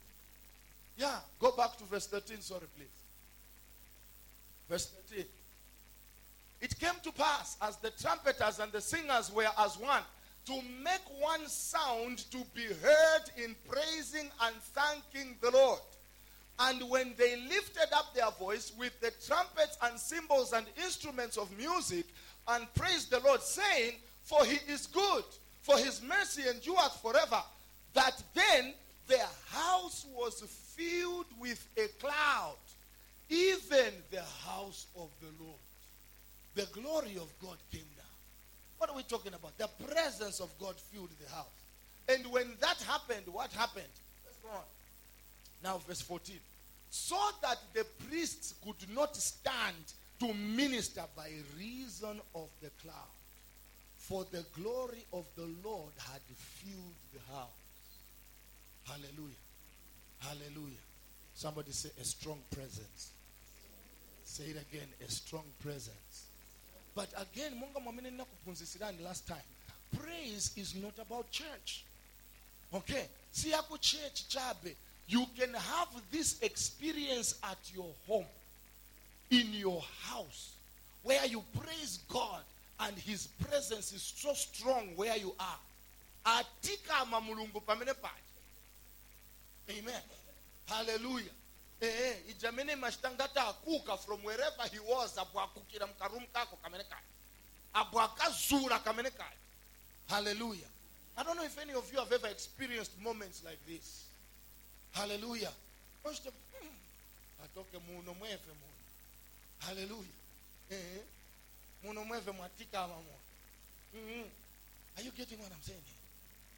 Yeah, 0.98 1.18
go 1.40 1.52
back 1.52 1.78
to 1.78 1.84
verse 1.86 2.08
13, 2.08 2.42
sorry, 2.42 2.66
please. 2.76 2.88
Verse 4.70 4.92
13. 5.10 5.26
It 6.62 6.78
came 6.80 6.94
to 7.04 7.12
pass 7.12 7.58
as 7.62 7.78
the 7.78 7.92
trumpeters 7.92 8.60
and 8.60 8.72
the 8.72 8.82
singers 8.82 9.32
were 9.34 9.48
as 9.60 9.78
one 9.78 10.04
to 10.46 10.54
make 10.84 11.02
one 11.20 11.48
sound 11.48 12.20
to 12.32 12.38
be 12.56 12.66
heard 12.66 13.44
in 13.44 13.56
praising 13.68 14.30
and 14.42 14.56
thanking 14.74 15.36
the 15.42 15.52
Lord. 15.52 15.80
And 16.64 16.88
when 16.90 17.14
they 17.18 17.38
lifted 17.38 17.92
up 17.96 18.14
their 18.14 18.30
voice 18.32 18.72
with 18.78 19.00
the 19.02 19.12
trumpets 19.26 19.78
and 19.82 20.00
cymbals 20.00 20.54
and 20.54 20.66
instruments 20.84 21.36
of 21.38 21.50
music 21.58 22.06
and 22.48 22.72
praised 22.76 23.10
the 23.10 23.20
Lord, 23.20 23.42
saying, 23.42 23.94
For 24.24 24.46
he 24.46 24.60
is 24.72 24.86
good, 24.86 25.24
for 25.62 25.78
his 25.78 26.04
mercy 26.04 26.44
endureth 26.48 27.02
forever, 27.02 27.42
that 27.96 28.22
then 28.36 28.74
their 29.08 29.28
house 29.50 30.06
was 30.16 30.42
filled 30.76 31.26
with 31.40 31.68
a 31.78 31.88
cloud, 32.00 32.56
even 33.30 33.92
the 34.12 34.24
house 34.46 34.86
of 34.96 35.10
the 35.20 35.44
Lord. 35.44 35.60
The 36.54 36.80
glory 36.80 37.16
of 37.16 37.30
God 37.42 37.58
came 37.72 37.82
down. 37.98 38.06
What 38.78 38.90
are 38.92 38.96
we 38.96 39.04
talking 39.04 39.34
about? 39.34 39.58
The 39.58 39.70
presence 39.88 40.40
of 40.40 40.52
God 40.60 40.76
filled 40.76 41.10
the 41.24 41.34
house. 41.34 41.46
And 42.08 42.28
when 42.28 42.48
that 42.60 42.82
happened, 42.84 43.24
what 43.32 43.52
happened? 43.54 43.86
Let's 44.26 44.38
go 44.44 44.50
on. 44.50 44.64
Now, 45.64 45.78
verse 45.88 46.02
14. 46.02 46.36
So 46.90 47.18
that 47.42 47.58
the 47.74 47.86
priests 48.08 48.54
could 48.64 48.94
not 48.94 49.16
stand 49.16 49.76
to 50.20 50.34
minister 50.34 51.04
by 51.16 51.30
reason 51.58 52.20
of 52.36 52.48
the 52.62 52.70
cloud. 52.82 52.96
For 53.98 54.26
the 54.32 54.44
glory 54.60 55.06
of 55.14 55.26
the 55.36 55.48
Lord 55.64 55.94
had 56.12 56.22
filled 56.36 56.96
the 57.14 57.34
house. 57.34 57.48
Hallelujah. 58.86 59.36
Hallelujah. 60.20 60.84
Somebody 61.34 61.72
say 61.72 61.90
a 62.00 62.04
strong 62.04 62.40
presence. 62.52 63.12
Say 64.26 64.46
it 64.46 64.58
again, 64.70 64.88
a 65.06 65.10
strong 65.10 65.44
presence. 65.64 66.26
But 66.96 67.10
again, 67.18 67.54
Munga 67.56 67.80
mwamene 67.80 68.12
nakupunzisirani 68.12 69.02
last 69.04 69.28
time. 69.28 69.38
Praise 69.98 70.52
is 70.58 70.76
not 70.76 70.94
about 71.00 71.32
church. 71.32 71.86
Okay? 72.74 73.06
Si 73.32 73.52
yako 73.52 73.80
church 73.80 74.28
chabe. 74.30 74.76
You 75.12 75.26
can 75.38 75.54
have 75.54 75.90
this 76.10 76.42
experience 76.42 77.36
at 77.44 77.58
your 77.76 77.92
home, 78.08 78.26
in 79.30 79.52
your 79.52 79.84
house, 80.04 80.54
where 81.04 81.26
you 81.26 81.44
praise 81.60 82.00
God 82.08 82.40
and 82.80 82.96
His 82.98 83.28
presence 83.28 83.92
is 83.92 84.14
so 84.16 84.34
strong 84.34 84.96
where 84.96 85.18
you 85.18 85.36
are. 85.38 85.60
Atika 86.26 87.06
mamulungu 87.12 87.62
pamene 87.66 87.94
paje. 87.94 88.32
Amen. 89.78 90.02
Hallelujah. 90.70 91.32
Eh, 91.82 92.16
ijamene 92.30 92.76
mashtangata 92.78 93.48
akuka 93.50 94.00
from 94.00 94.20
wherever 94.20 94.64
he 94.72 94.80
was 94.80 95.18
abwakukira 95.18 95.88
mkarum 95.88 96.24
kako 96.34 96.56
kamene 96.64 96.84
kale. 96.84 97.02
Abwakazura 97.74 98.80
kamene 98.80 99.12
kale. 99.12 99.38
Hallelujah. 100.08 100.70
I 101.18 101.24
don't 101.24 101.36
know 101.36 101.44
if 101.44 101.58
any 101.58 101.74
of 101.74 101.92
you 101.92 102.00
have 102.00 102.12
ever 102.14 102.28
experienced 102.28 102.92
moments 103.02 103.44
like 103.44 103.60
this. 103.68 104.06
Hallelujah. 104.94 105.52
Muno. 107.88 108.16
Hallelujah. 109.60 110.08
Eh, 110.70 111.02
mamo. 111.84 113.20
Mhm. 113.94 114.30
Are 114.98 115.04
you 115.04 115.12
getting 115.12 115.40
what 115.40 115.52
I'm 115.52 115.62
saying 115.62 115.82
here? 115.86 115.96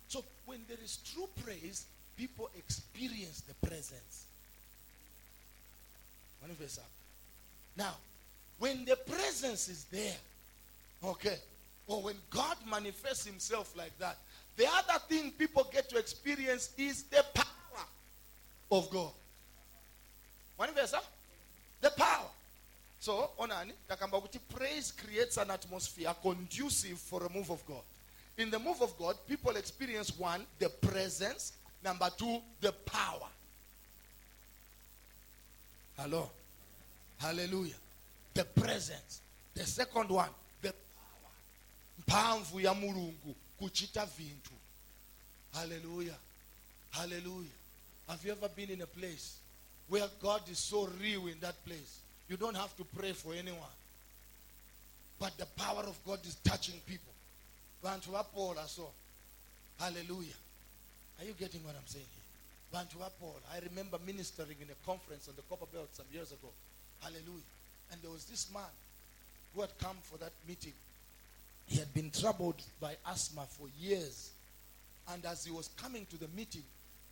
So 0.07 0.23
when 0.45 0.65
there 0.67 0.77
is 0.83 0.97
true 1.13 1.29
praise, 1.43 1.85
people 2.15 2.49
experience 2.55 3.41
the 3.41 3.53
presence. 3.67 4.25
Now, 7.75 7.95
when 8.59 8.85
the 8.85 8.95
presence 8.95 9.69
is 9.69 9.85
there, 9.85 10.17
okay, 11.03 11.39
or 11.87 12.01
when 12.03 12.15
God 12.29 12.57
manifests 12.69 13.25
himself 13.25 13.75
like 13.75 13.97
that, 13.99 14.17
the 14.55 14.67
other 14.67 14.99
thing 15.07 15.31
people 15.31 15.67
get 15.71 15.89
to 15.89 15.97
experience 15.97 16.69
is 16.77 17.03
the 17.03 17.25
of 18.77 18.89
God. 18.89 19.11
wanimvesa 20.59 20.99
the 21.81 21.89
power. 21.89 22.29
So 22.99 23.31
onani? 23.37 23.73
Takamba 23.89 24.21
kuti 24.21 24.39
praise 24.55 24.91
creates 24.91 25.37
an 25.37 25.51
atmosphere 25.51 26.13
conducive 26.21 26.97
for 26.97 27.25
a 27.25 27.29
move 27.29 27.49
of 27.51 27.65
god. 27.67 27.83
In 28.37 28.49
the 28.49 28.59
move 28.59 28.81
of 28.81 28.97
god 28.97 29.15
people 29.27 29.55
experience 29.57 30.17
one 30.17 30.45
the 30.59 30.69
presence. 30.69 31.53
Number 31.83 32.09
two 32.17 32.39
the 32.61 32.71
power. 32.71 33.27
Hello? 35.97 36.29
Hallelujah. 37.19 37.75
The 38.33 38.45
presence. 38.45 39.21
The 39.53 39.65
second 39.65 40.09
one 40.09 40.29
the 40.61 40.71
power. 40.71 41.31
Mphamvu 41.99 42.59
ya 42.59 42.73
mulungu 42.73 43.35
kuchita 43.59 44.05
vinthu 44.05 44.53
hallelujah. 45.53 46.17
Hallelujah 46.91 47.51
have 48.09 48.23
you 48.25 48.31
ever 48.31 48.49
been 48.49 48.69
in 48.69 48.81
a 48.81 48.87
place 48.87 49.37
where 49.87 50.07
god 50.21 50.41
is 50.49 50.59
so 50.59 50.89
real 51.01 51.27
in 51.27 51.39
that 51.41 51.63
place? 51.65 51.99
You 52.29 52.37
don't 52.37 52.55
have 52.55 52.75
to 52.77 52.83
pray 52.97 53.11
for 53.11 53.33
anyone. 53.33 53.75
But 55.19 55.37
the 55.37 55.45
power 55.57 55.83
of 55.83 55.97
god 56.05 56.19
is 56.25 56.35
touching 56.43 56.75
people. 56.85 57.13
Vantu 57.83 58.11
vapola 58.11 58.67
so 58.67 58.89
hallelujah. 59.79 60.39
Are 61.19 61.25
you 61.25 61.33
getting 61.33 61.63
what 61.63 61.75
i'm 61.75 61.87
saying 61.87 62.05
here? 62.05 62.81
Vapola 62.99 63.39
i 63.53 63.59
remember 63.69 63.97
ministering 64.05 64.57
in 64.61 64.67
a 64.69 64.85
conference 64.85 65.27
on 65.27 65.35
the 65.35 65.43
copper 65.43 65.65
belt 65.71 65.89
some 65.93 66.05
years 66.11 66.31
ago. 66.31 66.49
Hallelujah. 67.01 67.51
And 67.91 68.01
there 68.01 68.11
was 68.11 68.25
this 68.25 68.51
man 68.53 68.73
who 69.53 69.61
had 69.61 69.77
come 69.79 69.97
for 70.01 70.17
that 70.17 70.31
meeting. 70.47 70.73
He 71.67 71.79
had 71.79 71.93
been 71.93 72.11
troubled 72.11 72.61
by 72.81 72.95
asthma 73.07 73.43
for 73.49 73.67
years. 73.79 74.31
And 75.11 75.23
as 75.25 75.45
he 75.45 75.51
was 75.51 75.69
coming 75.77 76.05
to 76.09 76.17
the 76.17 76.27
meeting 76.35 76.63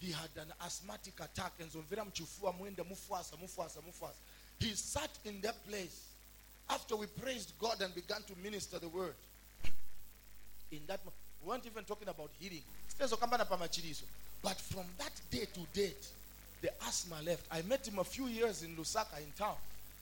he 0.02 0.12
had 0.12 0.30
an 0.36 0.52
asthmatic 0.66 1.14
attack 1.20 1.54
and 1.60 1.72
enzomvera 1.72 2.06
muchifuva 2.06 2.52
muende 2.52 2.84
mufasa 2.84 3.38
mufasa 3.38 3.82
mufasa 3.82 4.18
he 4.62 4.76
sat 4.76 5.10
in 5.26 5.42
that 5.42 5.56
place 5.68 6.12
after 6.70 6.96
we 6.96 7.08
praised 7.08 7.52
god 7.60 7.82
and 7.82 7.94
began 7.96 8.22
to 8.24 8.34
minister 8.44 8.80
the 8.80 8.88
word. 8.88 9.16
In 10.72 10.80
that 10.88 11.00
we 11.06 11.50
weren't 11.50 11.66
even 11.66 11.84
talking 11.84 12.08
about 12.08 12.30
healing. 12.40 12.62
But 14.44 14.58
from 14.62 14.86
that 15.00 15.12
day 15.32 15.48
to 15.54 15.60
date 15.74 16.08
the 16.62 16.70
asthma 16.88 17.16
left. 17.26 17.44
I 17.52 17.64
met 17.64 17.88
him 17.88 17.98
a 17.98 18.04
few 18.04 18.28
years 18.28 18.62
in 18.62 18.76
lusaka 18.76 19.18
in 19.18 19.32
town. 19.38 19.56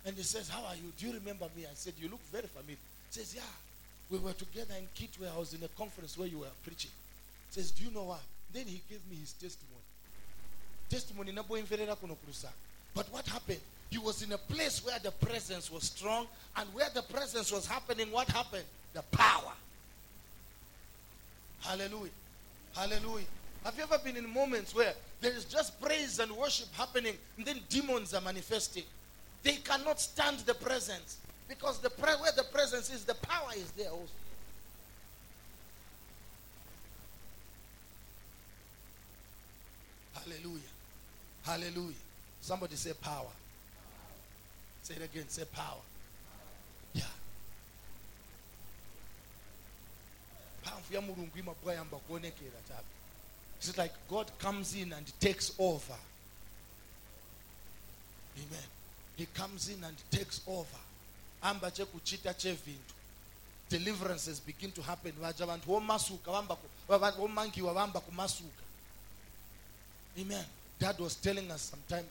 And 0.06 0.16
he 0.16 0.24
says 0.24 0.50
how 0.50 0.66
are 0.66 0.76
you? 0.76 0.92
Do 0.98 1.08
you 1.08 1.14
remember 1.14 1.48
me? 1.56 1.64
I 1.64 1.74
said 1.74 1.94
you 1.98 2.10
look 2.10 2.22
very 2.32 2.48
familiar. 2.48 2.78
He 3.12 3.20
says 3.20 3.34
yeah 3.34 3.42
we 4.12 4.18
were 4.18 4.34
together 4.34 4.74
in 4.78 4.88
kitwe. 4.94 5.34
I 5.34 5.40
was 5.40 5.54
in 5.54 5.64
a 5.64 5.70
conference 5.70 6.18
where 6.18 6.28
you 6.28 6.40
were 6.40 6.54
preaching. 6.66 6.92
He 7.50 7.62
says 7.62 7.72
do 7.72 7.86
you 7.86 7.92
know 7.92 8.04
what 8.04 8.22
then 8.52 8.66
he 8.66 8.82
gave 8.90 9.00
me 9.10 9.16
his 9.18 9.32
testimony 9.34 9.79
testimony 10.90 11.32
but 12.96 13.06
what 13.12 13.28
happened 13.28 13.60
he 13.90 13.98
was 13.98 14.22
in 14.22 14.32
a 14.32 14.38
place 14.38 14.84
where 14.86 15.00
the 15.00 15.12
presence 15.12 15.72
was 15.72 15.84
strong 15.84 16.28
and 16.58 16.72
where 16.74 16.90
the 16.94 17.02
presence 17.04 17.52
was 17.52 17.66
happening 17.68 18.12
what 18.12 18.28
happened 18.30 18.64
the 18.94 19.02
power 19.12 19.54
Hallelujah. 21.62 22.12
Hallelujah. 22.76 23.26
Have 23.64 23.76
you 23.78 23.84
ever 23.84 23.98
been 24.04 24.18
in 24.18 24.32
moments 24.32 24.74
where 24.74 24.94
there 25.22 25.34
is 25.34 25.46
just 25.46 25.80
praise 25.82 26.20
and 26.20 26.32
worship 26.32 26.74
happening 26.74 27.16
and 27.38 27.46
then 27.46 27.60
demons 27.70 28.14
are 28.14 28.22
manifesting? 28.22 28.84
They 29.44 29.56
cannot 29.56 30.00
stand 30.00 30.40
the 30.40 30.54
presence 30.54 31.18
because 31.48 31.80
the 31.80 31.90
pre- 31.90 32.14
where 32.14 32.32
the 32.32 32.44
presence 32.44 32.92
is, 32.92 33.04
the 33.04 33.16
power 33.16 33.50
is 33.56 33.72
there 33.72 33.90
also. 33.90 34.08
Hallelujah. 40.14 40.62
Hallelujah. 41.50 41.96
Somebody 42.42 42.76
say 42.76 42.94
power. 42.94 43.34
Say 44.84 44.94
it 44.96 45.02
again. 45.02 45.26
Say 45.30 45.46
power. 45.46 45.82
Yeah. 46.94 47.06
mphamvu 50.62 50.94
ya 50.94 51.02
mulungu 51.02 51.38
imabwa 51.38 51.74
yamba 51.74 51.98
kuonekera 51.98 52.62
chabe 52.68 52.88
it's 53.62 53.78
like 53.78 53.94
god 54.10 54.32
comes 54.42 54.74
in 54.76 54.94
and 54.94 55.08
takes 55.20 55.52
over 55.60 55.98
amen 58.38 58.64
he 59.18 59.26
comes 59.26 59.68
in 59.70 59.84
and 59.84 59.98
takes 60.12 60.42
over 60.48 60.80
amba 61.42 61.72
chevhintu 61.72 62.94
deliverances 63.70 64.42
begin 64.42 64.72
to 64.72 64.82
happen 64.82 65.12
vaja 65.12 65.46
vantu 65.46 65.66
vomasuka 65.68 66.32
vamba 66.32 66.58
vomangiwa 67.18 67.74
vamba 67.74 68.00
kumasuka 68.00 68.64
amen 70.22 70.46
dad 70.80 70.98
was 71.00 71.16
telling 71.16 71.50
us 71.52 71.74
sometime 71.74 72.06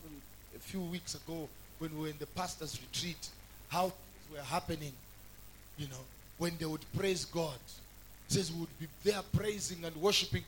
a 0.55 0.59
few 0.59 0.81
weeks 0.81 1.15
ago 1.15 1.47
when 1.79 1.95
we 1.95 2.03
were 2.03 2.07
in 2.09 2.17
the 2.19 2.25
pastor's 2.27 2.79
retreat 2.81 3.29
how 3.69 3.83
things 3.83 4.37
were 4.37 4.43
happening 4.43 4.93
you 5.79 5.87
know, 5.87 6.03
when 6.37 6.51
they 6.59 6.65
would 6.65 6.85
praise 6.95 7.25
God. 7.25 7.57
It 8.27 8.33
says 8.33 8.51
we 8.51 8.59
would 8.59 8.79
be 8.79 8.87
there 9.03 9.21
praising 9.35 9.83
and 9.85 9.95
worshiping 9.95 10.43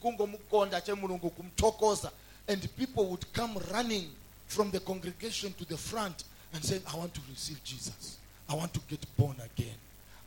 and 2.48 2.76
people 2.78 3.06
would 3.08 3.34
come 3.34 3.58
running 3.74 4.08
from 4.48 4.70
the 4.70 4.80
congregation 4.82 5.54
to 5.54 5.66
the 5.66 5.78
front 5.78 6.26
and 6.54 6.64
say 6.64 6.80
I 6.94 6.98
want 6.98 7.14
to 7.16 7.22
receive 7.30 7.64
Jesus. 7.64 8.18
I 8.50 8.56
want 8.56 8.74
to 8.74 8.82
get 8.90 9.04
born 9.18 9.38
again. 9.56 9.76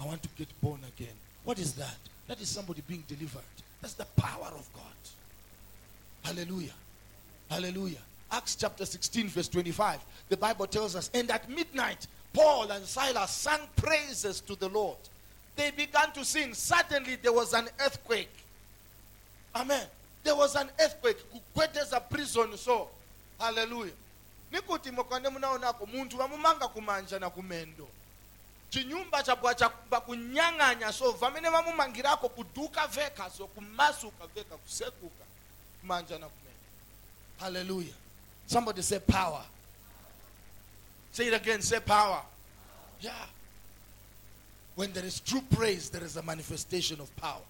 I 0.00 0.06
want 0.06 0.22
to 0.22 0.28
get 0.36 0.48
born 0.60 0.80
again. 0.96 1.14
What 1.44 1.58
is 1.58 1.74
that? 1.74 1.96
That 2.26 2.40
is 2.40 2.48
somebody 2.48 2.82
being 2.88 3.04
delivered. 3.06 3.42
That's 3.82 3.94
the 3.94 4.06
power 4.16 4.46
of 4.46 4.68
God. 4.74 4.82
Hallelujah. 6.22 6.72
Hallelujah. 7.50 7.98
Acts 8.30 8.56
chapter 8.56 8.84
16, 8.84 9.28
verse 9.28 9.48
25. 9.48 10.00
The 10.28 10.36
Bible 10.36 10.66
tells 10.66 10.96
us, 10.96 11.10
and 11.14 11.30
at 11.30 11.48
midnight, 11.48 12.06
Paul 12.32 12.70
and 12.70 12.84
Silas 12.84 13.30
sang 13.30 13.60
praises 13.76 14.40
to 14.42 14.56
the 14.56 14.68
Lord. 14.68 14.96
They 15.56 15.70
began 15.70 16.10
to 16.12 16.24
sing. 16.24 16.52
Suddenly, 16.54 17.16
there 17.22 17.32
was 17.32 17.52
an 17.52 17.68
earthquake. 17.80 18.30
Amen. 19.54 19.86
There 20.24 20.34
was 20.34 20.56
an 20.56 20.68
earthquake. 20.80 21.18
Kukweteza 21.32 22.00
prison 22.10 22.56
so. 22.56 22.88
Hallelujah. 23.38 23.92
nikuti 24.52 24.90
mukande 24.90 25.28
munaonako 25.28 25.86
munthu 25.86 26.16
vamumanga 26.16 26.68
kumanja 26.68 27.18
na 27.18 27.30
kumendo 27.30 27.88
chinyumba 28.70 29.22
chabwa 29.22 29.54
chaba 29.54 30.00
kunyang'anya 30.00 30.92
so 30.92 31.12
vamene 31.12 31.48
vamumangirako 31.50 32.28
kuduka 32.28 32.86
veka 32.86 33.30
so 33.30 33.46
kumasuka 33.46 34.26
veka 34.34 34.56
kusekuka 34.56 35.24
kumanja 35.80 36.18
na 36.18 36.26
kumendo 36.28 36.43
hallelujah. 37.38 37.92
Somebody 38.46 38.82
say 38.82 38.98
power. 38.98 39.42
Say 41.12 41.28
it 41.28 41.34
again 41.34 41.62
say 41.62 41.80
power. 41.80 42.20
Yeah. 43.00 43.12
When 44.74 44.92
there 44.92 45.04
is 45.04 45.20
true 45.20 45.42
praise 45.54 45.90
there 45.90 46.04
is 46.04 46.16
a 46.16 46.22
manifestation 46.22 47.00
of 47.00 47.14
power. 47.16 47.42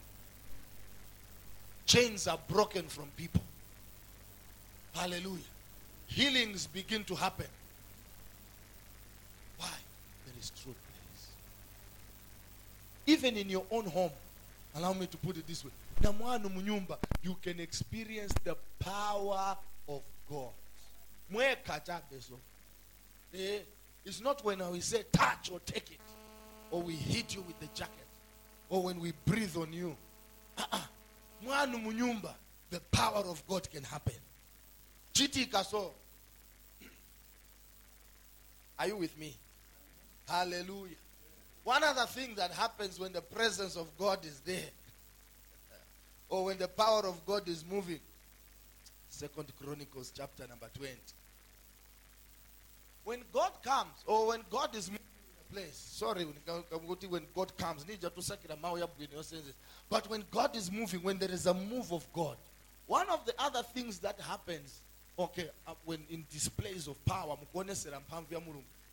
Chains 1.86 2.26
are 2.26 2.38
broken 2.48 2.84
from 2.84 3.06
people. 3.16 3.42
Hallelujah. 4.94 5.42
Healings 6.06 6.66
begin 6.66 7.04
to 7.04 7.14
happen. 7.14 7.46
Why? 9.58 9.68
There 10.26 10.34
is 10.40 10.50
true 10.62 10.74
praise. 10.74 13.18
Even 13.18 13.36
in 13.36 13.48
your 13.48 13.64
own 13.70 13.86
home 13.86 14.10
allow 14.76 14.92
me 14.92 15.06
to 15.06 15.16
put 15.18 15.36
it 15.36 15.46
this 15.46 15.64
way. 15.64 15.70
You 17.22 17.36
can 17.42 17.60
experience 17.60 18.32
the 18.44 18.56
power 18.78 19.56
of 19.88 20.02
god. 20.30 20.50
Eh, 23.34 23.58
it's 24.04 24.20
not 24.20 24.44
when 24.44 24.70
we 24.70 24.80
say 24.80 25.02
touch 25.12 25.50
or 25.52 25.60
take 25.60 25.90
it 25.92 25.98
or 26.70 26.82
we 26.82 26.94
hit 26.94 27.34
you 27.34 27.42
with 27.42 27.58
the 27.60 27.66
jacket 27.74 28.06
or 28.68 28.82
when 28.82 29.00
we 29.00 29.12
breathe 29.26 29.56
on 29.56 29.72
you. 29.72 29.96
The 32.70 32.80
power 32.90 33.22
of 33.24 33.42
god 33.46 33.70
can 33.70 33.82
happen. 33.84 34.14
Chitika 35.14 35.64
so 35.64 35.92
are 38.78 38.88
you 38.88 38.96
with 38.96 39.16
me? 39.18 39.34
Hallelujah. 40.28 40.96
One 41.62 41.82
other 41.84 42.06
thing 42.06 42.34
that 42.36 42.50
happens 42.50 42.98
when 42.98 43.12
the 43.12 43.20
presence 43.20 43.76
of 43.76 43.86
god 43.98 44.24
is 44.24 44.40
there 44.40 44.70
or 46.28 46.46
when 46.46 46.58
the 46.58 46.68
power 46.68 47.06
of 47.06 47.24
god 47.26 47.48
is 47.48 47.64
moving 47.70 48.00
second 49.14 49.46
chronicles 49.62 50.12
chapter 50.16 50.46
number 50.48 50.68
20 50.76 50.92
when 53.04 53.20
god 53.32 53.52
comes 53.62 53.94
or 54.06 54.28
when 54.28 54.40
god 54.50 54.74
is 54.74 54.90
moving 54.90 55.04
in 55.28 55.40
a 55.50 55.52
place. 55.54 55.76
Sorry 55.76 56.24
when- 56.24 57.26
god 57.34 57.56
comes 57.56 57.84
nija 57.84 58.10
tusakira 58.10 58.56
mawu 58.56 58.78
yabwino 58.78 59.16
yosenzesa 59.16 59.54
but 59.88 60.08
when 60.10 60.24
god 60.30 60.56
is 60.56 60.70
moving 60.70 61.02
when 61.02 61.18
there 61.18 61.34
is 61.34 61.46
a 61.46 61.54
move 61.54 61.92
of 61.92 62.04
god 62.12 62.36
one 62.86 63.08
of 63.08 63.24
the 63.26 63.34
other 63.38 63.62
things 63.62 63.98
that 63.98 64.20
happens 64.20 64.80
okay 65.18 65.48
uh, 65.66 65.74
when 65.84 66.00
in 66.10 66.24
displays 66.32 66.88
of 66.88 66.96
power 67.04 67.36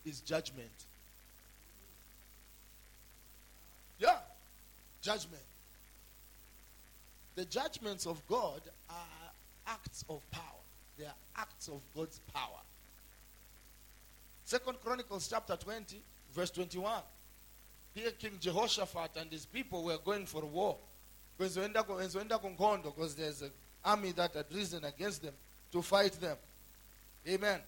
is 0.06 0.22
judgment. 0.22 0.72
Yeah 4.00 4.18
judgment. 5.02 5.44
The 7.36 7.46
judgments 7.46 8.06
of 8.06 8.22
god 8.28 8.62
are 8.90 9.21
acts 9.68 10.04
of 10.10 10.22
power 10.32 10.44
they 10.98 11.06
are 11.06 11.14
acts 11.38 11.68
of 11.68 11.80
god's 11.96 12.20
power 12.34 12.60
Second 14.52 14.82
Chronicles 14.84 15.30
chapter 15.30 15.56
20, 15.56 15.96
verse 16.36 16.50
21. 16.52 17.02
Here 17.96 18.12
King 18.12 18.38
Jehoshaphat 18.38 19.12
and 19.16 19.32
his 19.32 19.46
people 19.46 19.86
were 19.86 19.98
going 20.04 20.26
for 20.26 20.42
war. 20.42 20.76
Because 21.38 21.56
there's 23.16 23.42
an 23.42 23.52
army 23.86 24.12
that 24.12 24.34
had 24.34 24.48
risen 24.54 24.84
against 24.84 25.24
them 25.24 25.34
to 25.72 25.82
fight 25.82 26.12
them. 26.20 26.36
Amen. 27.30 27.62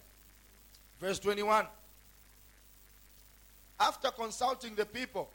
Verse 0.99 1.19
21. 1.19 1.65
After 3.79 4.09
consulting 4.11 4.75
the 4.75 4.85
people, 4.85 5.29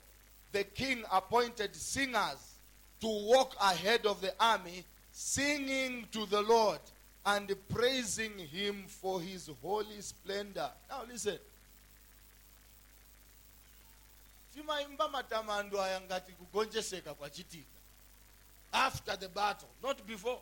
the 0.53 0.64
king 0.64 1.03
appointed 1.11 1.75
singers 1.75 2.57
to 3.01 3.07
walk 3.07 3.57
ahead 3.59 4.05
of 4.05 4.21
the 4.21 4.35
army, 4.38 4.85
singing 5.18 6.07
to 6.12 6.26
the 6.26 6.40
Lord 6.42 6.78
and 7.26 7.52
praising 7.68 8.38
him 8.38 8.85
for 8.87 9.20
his 9.20 9.50
holy 9.61 10.00
splendor. 10.00 10.70
Now 10.88 11.02
listen. 11.11 11.38
after 18.72 19.16
the 19.16 19.28
battle 19.28 19.68
not 19.83 20.07
before 20.07 20.38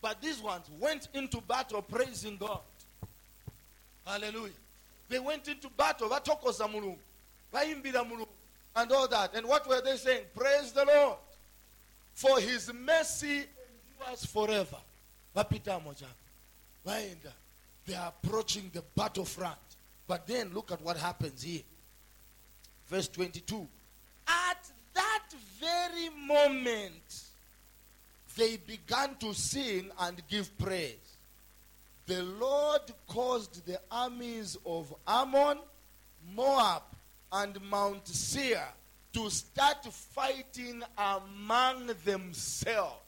but 0.00 0.20
these 0.22 0.40
ones 0.40 0.70
went 0.80 1.08
into 1.12 1.40
battle 1.42 1.82
praising 1.82 2.38
god. 2.38 2.60
Hallelujah. 4.06 4.52
They 5.08 5.18
went 5.18 5.48
into 5.48 5.68
battle 5.68 6.08
vatokoza 6.08 6.66
mulungu 6.66 6.98
vaimbira 7.52 8.26
and 8.76 8.90
all 8.90 9.06
that. 9.08 9.34
And 9.34 9.46
what 9.46 9.68
were 9.68 9.82
they 9.82 9.96
saying? 9.96 10.24
Praise 10.34 10.72
the 10.72 10.86
lord 10.86 11.18
for 12.14 12.40
his 12.40 12.72
mercy 12.72 13.44
endures 14.00 14.24
forever. 14.26 14.76
Vapitamo 15.34 15.96
chako 15.96 16.12
vaenda 16.86 17.32
they 17.86 17.94
are 17.94 18.12
approaching 18.22 18.70
the 18.72 18.82
battlefront. 18.96 19.58
But 20.06 20.26
then 20.26 20.52
look 20.54 20.72
at 20.72 20.80
what 20.82 20.96
happens 20.96 21.42
here. 21.42 21.62
Verse 22.88 23.08
22 23.08 23.66
at 24.26 24.70
that 24.94 25.22
very 25.60 26.08
moment 26.26 27.22
they 28.36 28.56
began 28.56 29.14
to 29.16 29.34
sing 29.34 29.90
and 30.00 30.20
give 30.28 30.56
praise 30.58 30.96
the 32.06 32.22
lord 32.22 32.82
caused 33.06 33.64
the 33.66 33.80
armies 33.90 34.56
of 34.66 34.94
ammon 35.06 35.58
moab 36.34 36.82
and 37.32 37.60
mount 37.70 38.06
seir 38.06 38.64
to 39.12 39.30
start 39.30 39.84
fighting 39.84 40.82
among 40.98 41.90
themselves 42.04 43.03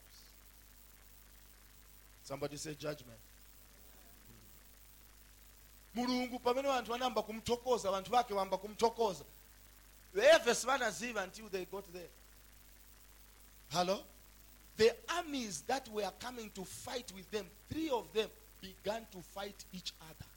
somebody 2.26 2.56
say 2.56 2.74
judgment. 2.74 3.18
Mulungu 5.94 6.38
pamene 6.38 6.68
vanthu 6.68 6.92
vanayamba 6.92 7.22
kumuthokoza 7.22 7.90
vanthu 7.90 8.10
vake 8.10 8.34
vayamba 8.34 8.58
kumuthokoza 8.58 9.24
veve 10.14 10.54
sivanaziva 10.54 11.22
until 11.22 11.48
they 11.48 11.64
got 11.64 11.84
there. 11.92 12.10
Hello? 13.70 14.00
The 14.76 14.94
armies 15.16 15.62
that 15.62 15.88
were 15.88 16.10
coming 16.20 16.50
to 16.50 16.64
fight 16.64 17.12
with 17.14 17.30
them 17.30 17.46
three 17.70 17.90
of 17.90 18.12
them 18.12 18.28
began 18.60 19.06
to 19.12 19.18
fight 19.34 19.64
each 19.72 19.92
other. 20.02 20.30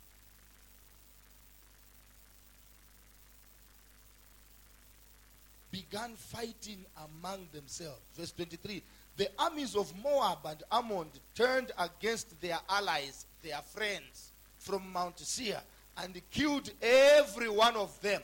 Began 5.72 6.16
fighting 6.16 6.86
among 7.04 7.48
themselves. 7.52 8.02
Verse 8.16 8.32
23 8.32 8.82
the 9.20 9.30
armies 9.38 9.76
of 9.76 9.94
moab 10.04 10.40
and 10.46 10.64
ammon 10.72 11.08
turned 11.36 11.72
against 11.78 12.40
their 12.42 12.58
allies 12.68 13.26
their 13.44 13.62
friends 13.62 14.32
from 14.58 14.92
mount 14.92 15.20
seir 15.20 15.62
and 15.98 16.20
killed 16.32 16.72
every 16.82 17.50
one 17.50 17.76
of 17.76 18.02
them 18.02 18.22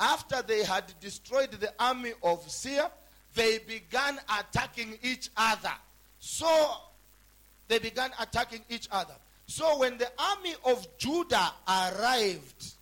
after 0.00 0.40
they 0.42 0.64
had 0.64 0.84
destroyed 0.98 1.50
the 1.52 1.72
army 1.78 2.12
of 2.22 2.50
Seir, 2.50 2.90
they 3.34 3.58
began 3.58 4.18
attacking 4.38 4.98
each 5.02 5.28
other. 5.36 5.72
So 6.18 6.70
they 7.68 7.78
began 7.78 8.10
attacking 8.18 8.62
each 8.70 8.88
other. 8.90 9.14
So 9.46 9.78
when 9.78 9.98
the 9.98 10.10
army 10.18 10.54
of 10.64 10.86
Judah 10.96 11.52
arrived 11.68 12.74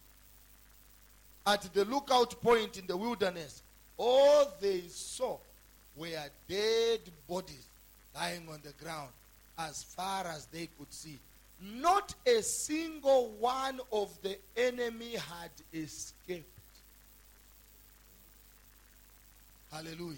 at 1.46 1.62
the 1.74 1.84
lookout 1.86 2.40
point 2.40 2.78
in 2.78 2.86
the 2.86 2.96
wilderness, 2.96 3.62
all 3.96 4.52
they 4.60 4.82
saw 4.88 5.38
were 5.98 6.30
dead 6.48 7.00
bodies 7.28 7.66
lying 8.14 8.48
on 8.48 8.60
the 8.62 8.72
ground 8.84 9.10
as 9.58 9.82
far 9.82 10.26
as 10.26 10.46
they 10.46 10.68
could 10.78 10.92
see. 10.92 11.18
Not 11.60 12.14
a 12.26 12.40
single 12.42 13.28
one 13.40 13.80
of 13.92 14.10
the 14.22 14.38
enemy 14.56 15.12
had 15.16 15.50
escaped. 15.74 16.46
Hallelujah. 19.72 20.16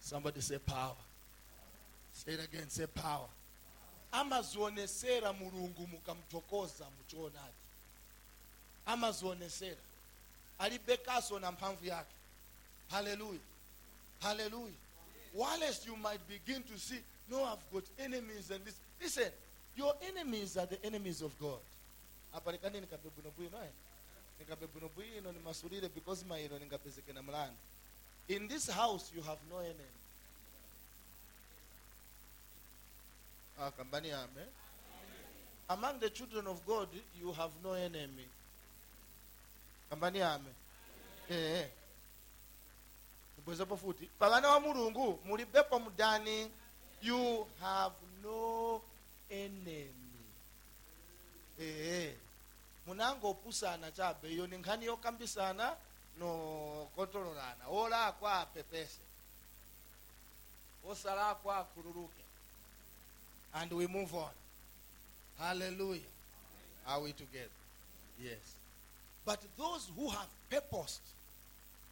Somebody 0.00 0.40
say 0.40 0.58
power. 0.58 0.96
Say 2.14 2.32
it 2.32 2.44
again, 2.44 2.68
say 2.68 2.86
power. 2.86 3.28
amazionesera 4.12 5.32
mulungu 5.32 5.86
mukamthokoza 5.86 6.84
muchoonadi 6.98 7.54
amazionesera 8.86 9.80
alibekaso 10.58 11.38
na 11.38 11.52
mphamvu 11.52 11.86
yake 11.86 12.14
hallelujah 12.90 13.40
hallelujah 14.20 14.74
whilst 15.34 15.86
you 15.86 15.96
might 15.96 16.20
begin 16.28 16.62
to 16.62 16.78
see 16.78 16.98
no 17.30 17.44
i've 17.44 17.58
got 17.72 17.82
enemies 17.98 18.50
and 18.50 18.64
this. 18.64 18.76
Listen 19.02 19.30
your 19.76 19.92
enemies 20.08 20.56
are 20.56 20.66
the 20.66 20.82
enemies 20.84 21.20
of 21.20 21.32
god. 21.40 21.58
Eh? 22.32 22.38
Because 25.94 26.24
in 28.28 28.48
this 28.48 28.68
house 28.70 29.10
you 29.14 29.22
have 29.22 29.38
no 29.50 29.58
enemy. 29.58 29.74
Ah 33.60 33.70
kambani 33.78 34.08
ame. 34.08 34.46
Among 35.70 35.98
the 35.98 36.10
children 36.10 36.46
of 36.46 36.64
god 36.66 36.88
you 37.20 37.32
have 37.32 37.50
no 37.62 37.72
enemy. 37.72 38.26
Kambani 39.90 40.20
ame. 40.20 40.50
Eh 41.30 41.60
eh 41.60 41.66
mudani 45.80 46.48
you 47.02 47.46
have 47.60 47.92
no 48.22 48.80
enemy. 49.30 49.88
Eh 51.60 52.14
munangopusana 52.86 53.90
chabe 53.90 54.32
iyo 54.32 54.46
ni 54.46 54.56
nkhani 54.58 54.86
yokambisana 54.86 55.76
nokontololana 56.18 57.68
olakwa 57.68 58.40
apepese 58.40 59.00
osalakwa 60.88 61.58
akhululuke 61.58 62.24
and 63.54 63.72
we 63.72 63.86
move 63.86 64.12
on. 64.14 64.32
Hallelujah. 65.38 66.02
Are 66.86 67.00
we 67.00 67.12
together? 67.12 67.48
Yes. 68.20 68.56
But 69.24 69.40
those 69.56 69.88
who 69.96 70.08
have 70.10 70.28
purposed 70.50 71.00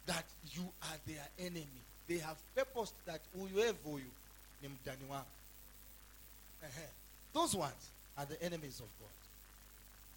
that 0.05 0.25
you 0.51 0.63
are 0.83 0.97
their 1.07 1.27
enemy. 1.39 1.81
They 2.07 2.17
have 2.17 2.37
purposed 2.55 2.93
that 3.05 3.21
uyu 3.37 3.73
huyu 3.83 4.11
ni 4.61 4.67
mdani 4.69 5.05
wangu. 5.09 5.25
Those 7.33 7.57
ones 7.57 7.89
are 8.17 8.25
the 8.25 8.41
enemies 8.43 8.79
of 8.79 8.87
god. 8.99 9.09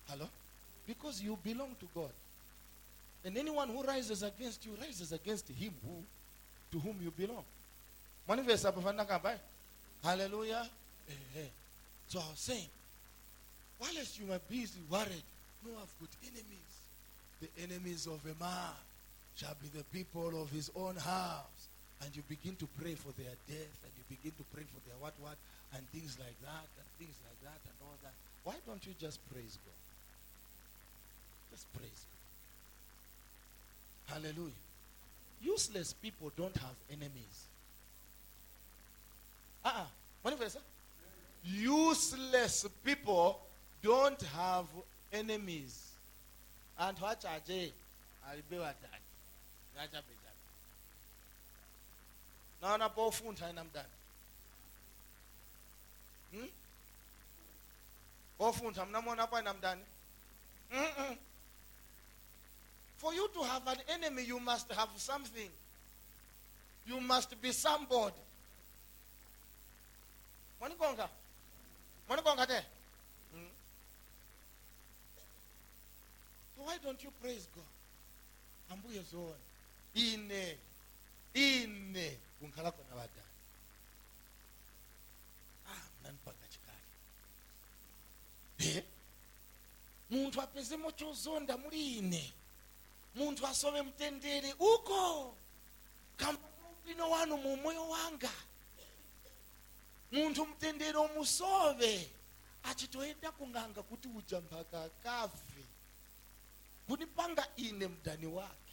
Hello? 0.09 0.29
Because 0.87 1.23
you 1.23 1.39
belong 1.43 1.75
to 1.81 1.87
god. 1.95 2.13
And 3.25 3.37
anyone 3.37 3.69
who 3.69 3.83
rises 3.83 4.23
against 4.23 4.65
you 4.67 4.73
rises 4.81 5.13
against 5.13 5.49
him 5.49 5.73
who 5.85 6.03
to 6.73 6.79
whom 6.79 6.97
you 7.03 7.11
belong. 7.11 7.45
Hallelujah. 10.03 10.69
So 12.09 12.21
i 12.21 12.31
was 12.31 12.39
saying 12.39 12.69
while 13.79 13.93
you 13.93 14.33
are 14.33 14.41
busy 14.49 14.81
worried 14.91 15.23
no 15.65 15.73
i've 15.73 15.95
got 16.01 16.11
enemies. 16.23 16.73
The 17.41 17.49
enemies 17.63 18.07
of 18.07 18.21
a 18.25 18.43
man 18.43 18.73
shall 19.37 19.55
be 19.61 19.69
the 19.77 19.85
people 19.93 20.41
of 20.41 20.51
his 20.51 20.71
own 20.75 20.97
house. 20.97 21.69
And 22.03 22.15
you 22.15 22.23
begin 22.29 22.57
to 22.57 22.69
pray 22.81 22.95
for 22.95 23.13
their 23.21 23.33
death 23.49 23.77
and 23.85 23.93
you 23.97 24.05
begin 24.09 24.33
to 24.37 24.45
pray 24.53 24.65
for 24.65 24.81
their 24.89 24.97
what 25.01 25.15
what 25.21 25.37
and 25.75 25.87
things 25.93 26.19
like 26.19 26.37
that 26.43 26.69
and 26.77 26.87
things 26.99 27.17
like 27.25 27.41
that 27.45 27.61
and 27.65 27.77
all 27.85 27.97
that. 28.03 28.13
Why 28.45 28.55
don't 28.67 28.85
you 28.87 28.93
just 29.01 29.19
praise 29.33 29.57
god? 29.65 29.83
Just 31.53 31.73
praise 31.73 32.05
god. 34.09 34.21
Hallelujah. 34.21 34.63
Useless 35.43 35.93
people 35.95 36.33
don't 36.37 36.57
have 36.57 36.77
enemies. 36.91 37.47
Uh-uh. 39.65 39.85
Manifest, 40.25 40.57
huh? 40.57 40.63
useless 41.45 42.67
people 42.85 43.41
don't 43.83 44.21
have 44.37 44.67
enemies. 45.13 45.93
And 46.79 46.99
what 46.99 47.25
are 47.25 47.41
they? 47.47 47.73
I'll 48.29 48.37
be 48.51 48.57
wadani 48.57 49.06
ngachabechabe 49.06 49.06
naona 52.61 52.89
pofuntha 52.89 53.51
ina 53.51 53.65
mdani 53.65 53.89
hmm? 56.31 56.49
pofuntha 58.39 58.87
mnamona 58.87 59.27
pa 59.27 59.41
ina 59.41 59.55
mdani 59.55 59.85
Mm-mm. 60.73 61.17
For 62.99 63.15
you 63.15 63.29
to 63.29 63.43
have 63.43 63.67
an 63.69 63.79
enemy, 63.89 64.23
you 64.25 64.41
must 64.41 64.73
have 64.73 64.89
something. 64.97 65.51
You 66.87 67.01
must 67.01 67.41
be 67.41 67.53
somebody. 67.53 68.17
Mwanigonga? 70.61 71.09
Mwanigonga 72.09 72.47
te? 72.47 72.61
Hmm? 73.33 73.47
So 76.57 76.63
why 76.65 76.79
don't 76.83 77.03
you 77.05 77.11
praise 77.23 77.47
God? 77.55 77.65
Ambuye 78.71 79.03
zoona. 79.03 79.46
Ine. 79.97 80.59
Ine. 81.35 82.19
Kunkhala 82.41 82.73
na 82.91 82.97
vadani 82.97 83.23
Ah, 85.69 85.83
mnanipanga 86.01 86.47
chikali. 86.53 86.93
Munthu 90.11 90.41
apezemo 90.43 90.93
chozonda 90.93 91.57
muli 91.57 91.99
ine. 91.99 92.33
Munthu 93.15 93.47
asome 93.47 93.83
mtendere 93.83 94.53
uko. 94.59 95.35
Kamba 96.17 96.49
ubwino 96.71 97.11
wanu 97.11 97.37
mu 97.37 97.57
moyo 97.57 97.89
wanga. 97.89 98.31
Munthu 100.13 100.47
mtendere 100.47 100.99
musove 101.15 102.11
Achitoenda 102.65 103.33
kunganga 103.33 103.83
kuti 103.83 104.09
uja 104.09 104.41
kafe. 105.03 105.65
Kunipanga 106.87 107.49
ine 107.57 107.89
mdani 107.89 108.27
wake. 108.27 108.66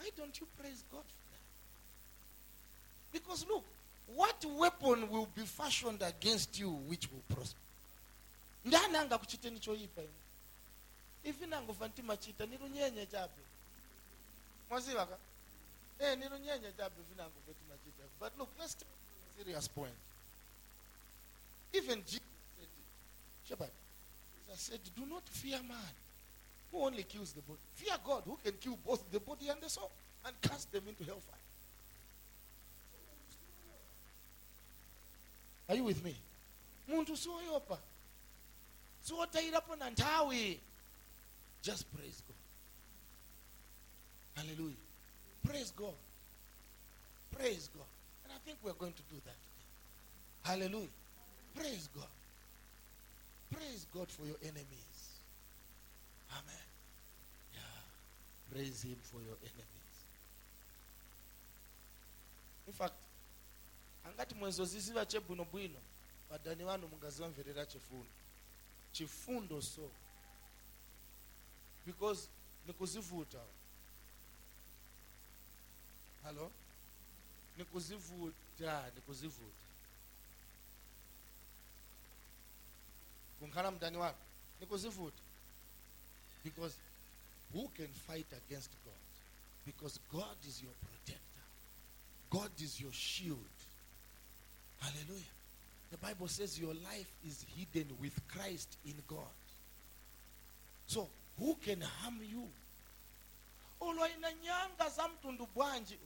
Why 0.00 0.08
don't 0.16 0.40
you 0.40 0.46
praise 0.58 0.82
God 0.90 1.04
for 1.04 1.30
that? 1.30 1.42
Because 3.12 3.44
look, 3.46 3.64
what 4.16 4.42
weapon 4.58 5.10
will 5.10 5.28
be 5.36 5.42
fashioned 5.42 6.00
against 6.02 6.58
you 6.58 6.70
which 6.88 7.06
will 7.12 7.36
prosper? 7.36 7.60
ndani 8.64 8.96
angakuchiteni 8.96 9.60
choipa 9.60 10.02
ine 10.02 10.10
ivi 11.24 11.46
nangofa 11.46 11.88
ntimachita 11.88 12.46
nirunyenye 12.46 13.06
chabe 13.06 13.42
mwaziva 14.70 15.06
ka 15.06 15.18
eh 15.98 16.18
nirunyenye 16.18 16.72
chabe 16.72 16.94
ivi 17.00 17.14
nangofa 17.16 17.52
timachita 17.54 18.02
but 18.20 18.38
look 18.38 18.48
let's 18.58 18.74
take 18.74 18.90
a 18.90 19.44
serious 19.44 19.68
point. 19.68 19.94
Even 21.72 22.02
jesus 22.04 22.20
said 22.58 22.68
shepherd 23.48 23.70
jesus 24.46 24.60
said 24.66 24.80
do 24.96 25.06
not 25.06 25.22
fear 25.30 25.62
man 25.62 25.94
who 26.72 26.84
only 26.84 27.02
kills 27.02 27.32
the 27.32 27.42
body? 27.42 27.58
Fear 27.74 27.96
god 28.04 28.22
who 28.24 28.38
can 28.42 28.52
kill 28.60 28.78
both 28.86 29.10
the 29.10 29.20
body 29.20 29.48
and 29.48 29.60
the 29.60 29.68
soul 29.68 29.90
and 30.26 30.34
cast 30.42 30.70
them 30.72 30.82
into 30.88 31.04
hellfire. 31.04 31.36
Are 35.68 35.76
you 35.76 35.84
with 35.84 36.04
me? 36.04 36.14
Muntu 36.88 37.16
sioyopa 37.16 37.78
siwotairapo 39.04 39.76
just 41.62 41.84
praise 41.94 42.22
god. 42.26 42.36
Hallelujah. 44.42 44.76
Praise 45.46 45.72
god. 45.76 45.94
Praise 47.36 47.68
god. 47.76 47.86
And 48.24 48.32
i 48.32 48.38
think 48.44 48.58
we're 48.62 48.72
going 48.72 48.94
to 48.94 49.02
do 49.10 49.20
that 49.26 49.36
today. 49.36 50.64
Hallelujah. 50.66 50.88
Praise 51.54 51.88
god. 51.94 52.08
Praise 53.52 53.86
god 53.94 54.08
for 54.08 54.26
your 54.26 54.36
enemies 54.42 54.89
amen. 56.32 56.66
Yeah. 57.54 57.82
Praise 58.52 58.82
him 58.88 58.96
for 59.02 59.20
your 59.22 59.36
enemies. 59.42 59.96
In 62.66 62.72
fact 62.72 62.94
angati 64.06 64.34
mwezoziziva 64.34 65.06
chebwinobwino 65.06 65.78
vadani 66.30 66.64
vanu 66.64 66.88
mungazivamverera 66.88 67.66
chifundo. 67.66 68.10
Chifundo 68.92 69.62
so. 69.62 69.90
Because 71.86 72.28
nikuzivuta. 72.66 73.38
Halo 76.22 76.50
nikuzivuta 77.56 78.90
nikuzivuta. 78.94 79.64
Kunkhala 83.38 83.70
mdani 83.70 83.96
wako? 83.96 84.18
Nikuzivuta 84.60 85.22
because 86.44 86.74
who 87.52 87.68
can 87.76 87.88
fight 88.06 88.26
against 88.46 88.70
god? 88.84 88.94
Because 89.66 89.98
god 90.12 90.36
is 90.48 90.62
your 90.62 90.72
protector. 90.80 91.20
God 92.30 92.50
is 92.62 92.80
your 92.80 92.92
shield. 92.92 93.38
Hallelujah. 94.80 95.24
The 95.90 95.98
bible 95.98 96.28
says 96.28 96.58
your 96.58 96.74
life 96.74 97.10
is 97.26 97.44
hidden 97.56 97.88
with 98.00 98.18
christ 98.28 98.76
in 98.86 98.94
god. 99.08 99.18
So 100.86 101.08
who 101.38 101.56
can 101.64 101.80
harm 101.80 102.20
you? 102.22 102.44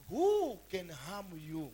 Who 0.09 0.57
can 0.71 0.89
harm 0.89 1.27
you? 1.47 1.69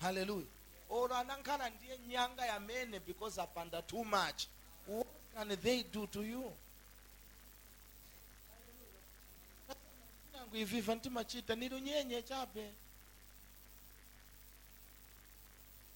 Hallelujah. 0.00 0.46
Anankhala 0.90 1.70
ndiye 1.70 1.98
nyanga 2.08 3.00
because 3.06 3.38
too 3.86 4.04
much 4.04 4.46
can 5.36 5.48
they 5.62 5.82
do 5.92 6.06
to 6.06 6.22
you 6.22 6.44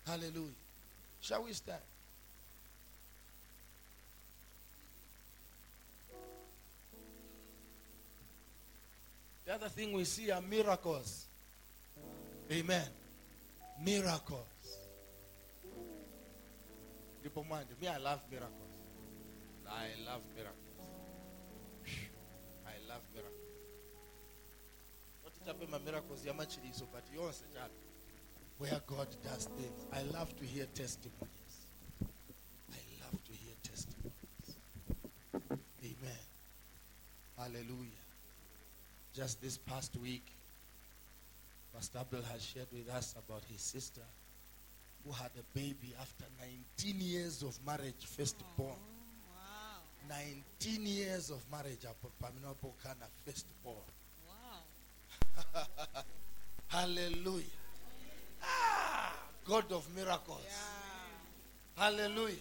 hallelujah 0.06 0.54
shall 1.20 1.42
we 1.44 1.52
stand 1.52 1.82
The 9.46 9.54
other 9.54 9.68
thing 9.68 9.92
we 9.92 10.02
see 10.04 10.30
are 10.32 10.42
miracles. 10.42 11.24
Amen. 12.50 12.88
Miracles. 13.80 14.40
Ndipo 17.20 17.44
mwandi, 17.44 17.74
me 17.80 17.88
I 17.88 17.98
love 17.98 18.20
miracles. 18.30 18.65
I 19.70 19.88
love 20.06 20.22
miracles. 20.34 20.82
I 22.66 22.76
love 22.88 23.02
miracles. 23.14 23.36
Not 25.24 25.58
chape 25.58 25.70
ma 25.70 25.78
miracles 25.78 26.24
ya 26.24 26.32
machiliso 26.32 26.86
but 26.92 27.04
chape. 27.06 27.70
Where 28.58 28.80
God 28.86 29.08
does 29.22 29.44
things. 29.56 29.86
I 29.92 30.02
love 30.16 30.34
to 30.38 30.44
hear 30.44 30.66
testimonies. 30.74 31.56
I 32.72 32.80
love 33.04 33.22
to 33.24 33.32
hear 33.32 33.54
testimonies. 33.62 34.56
Amen. 35.84 36.24
Hallelujah. 37.36 38.04
Just 39.14 39.42
this 39.42 39.58
past 39.58 39.94
week, 40.02 40.24
Pastor 41.74 41.98
Abel 42.00 42.24
has 42.32 42.42
shared 42.42 42.68
with 42.72 42.88
us 42.88 43.14
about 43.18 43.42
his 43.50 43.60
sister 43.60 44.00
who 45.04 45.12
had 45.12 45.30
a 45.38 45.58
baby 45.58 45.94
after 46.00 46.24
19 46.78 47.00
years 47.00 47.42
of 47.42 47.58
marriage, 47.66 48.06
firstborn. 48.06 48.70
Wow. 48.70 48.95
19 50.08 50.86
years 50.86 51.30
of 51.30 51.42
marriage, 51.50 51.84
Paminopo 52.22 52.72
Kana, 52.82 53.06
firstborn. 53.24 53.76
Wow. 54.28 55.62
Hallelujah. 56.68 57.44
Ah, 58.42 59.12
God 59.44 59.70
of 59.72 59.86
miracles. 59.94 60.44
Yeah. 60.46 61.82
Hallelujah. 61.84 62.34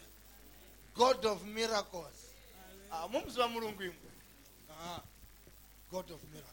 God 0.95 1.25
of 1.25 1.45
miracles. 1.47 2.33
Ah, 2.91 3.07
mumzwa 3.07 3.47
mulungu 3.47 3.83
imwe. 3.83 3.95
Ah, 4.71 5.01
God 5.91 6.11
of 6.11 6.19
miracles. 6.33 6.51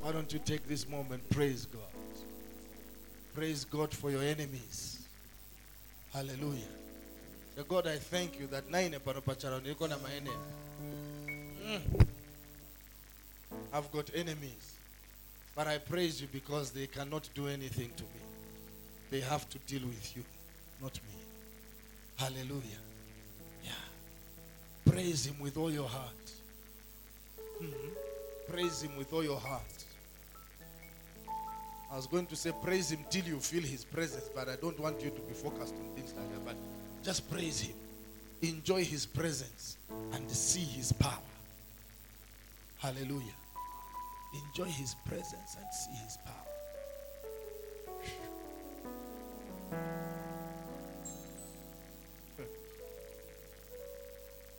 Why 0.00 0.12
don't 0.12 0.30
you 0.32 0.38
take 0.38 0.68
this 0.68 0.86
moment? 0.88 1.28
Praise 1.30 1.66
God. 1.66 2.03
Praise 3.34 3.64
God 3.64 3.92
for 3.92 4.10
your 4.10 4.22
enemies. 4.22 5.00
Hallelujah. 6.12 6.62
The 7.56 7.64
God, 7.64 7.86
I 7.86 7.96
thank 7.96 8.38
you 8.38 8.46
that 8.48 8.70
nine 8.70 8.92
panopachara 8.92 9.60
niko 9.60 9.88
na 9.88 9.96
maenemy. 9.98 10.30
Mm. 11.66 12.06
I've 13.72 13.90
got 13.90 14.10
enemies. 14.14 14.74
But 15.56 15.66
I 15.68 15.78
praise 15.78 16.20
you 16.20 16.28
because 16.32 16.70
they 16.70 16.86
cannot 16.86 17.28
do 17.34 17.46
anything 17.48 17.90
to 17.96 18.02
me. 18.02 18.20
They 19.10 19.20
have 19.20 19.48
to 19.50 19.58
deal 19.66 19.86
with 19.86 20.16
you, 20.16 20.24
not 20.82 20.94
me. 20.94 21.20
Hallelujah. 22.16 22.80
Yeah. 23.64 23.70
Praise 24.92 25.26
him 25.26 25.36
with 25.40 25.56
all 25.56 25.70
your 25.72 25.88
heart. 25.88 26.32
Mhm. 27.60 27.90
Praise 28.48 28.82
him 28.82 28.96
with 28.96 29.12
all 29.12 29.22
your 29.24 29.38
heart. 29.40 29.83
I 31.94 31.96
was 31.96 32.08
going 32.08 32.26
to 32.26 32.34
say 32.34 32.50
praise 32.60 32.90
him 32.90 33.04
till 33.08 33.24
you 33.24 33.38
feel 33.38 33.62
his 33.62 33.84
presence, 33.84 34.28
but 34.34 34.48
I 34.48 34.56
don't 34.56 34.80
want 34.80 35.00
you 35.00 35.10
to 35.10 35.20
be 35.20 35.32
focused 35.32 35.74
on 35.74 35.94
things 35.94 36.12
like 36.16 36.28
that. 36.32 36.44
But 36.44 36.56
just 37.04 37.30
praise 37.30 37.60
him. 37.60 37.76
Enjoy 38.42 38.82
his 38.84 39.06
presence 39.06 39.76
and 40.12 40.28
see 40.28 40.64
his 40.64 40.92
power. 40.92 41.12
Hallelujah. 42.78 43.36
Enjoy 44.48 44.64
his 44.64 44.96
presence 45.06 45.56
and 45.56 45.66
see 45.72 45.92
his 46.02 46.18
power. 46.24 46.34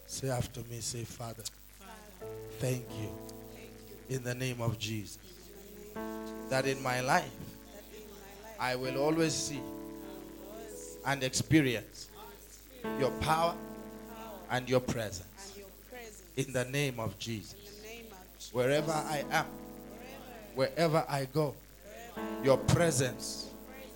Say 0.08 0.30
after 0.30 0.62
me, 0.72 0.80
say, 0.80 1.04
Father, 1.04 1.44
Father. 1.78 2.32
Thank, 2.60 2.86
you. 2.98 3.10
thank 3.54 3.72
you. 4.10 4.16
In 4.16 4.24
the 4.24 4.34
name 4.34 4.62
of 4.62 4.80
Jesus. 4.80 5.18
That 6.50 6.66
in 6.66 6.82
my 6.84 7.02
life, 7.02 7.32
I 8.60 8.76
will 8.76 8.98
always 8.98 9.34
see 9.34 9.62
and 11.06 11.24
experience 11.24 12.10
your 13.00 13.12
power 13.22 13.56
and 14.50 14.70
your 14.70 14.80
presence 14.80 15.60
in 16.38 16.52
the 16.54 16.66
name 16.66 17.00
of 17.00 17.18
Jesus. 17.20 17.56
Wherever 18.52 18.92
I 18.92 19.24
am, 19.32 19.46
wherever 20.56 21.04
I 21.10 21.26
go, 21.34 21.54
your 22.44 22.58
presence, 22.58 23.50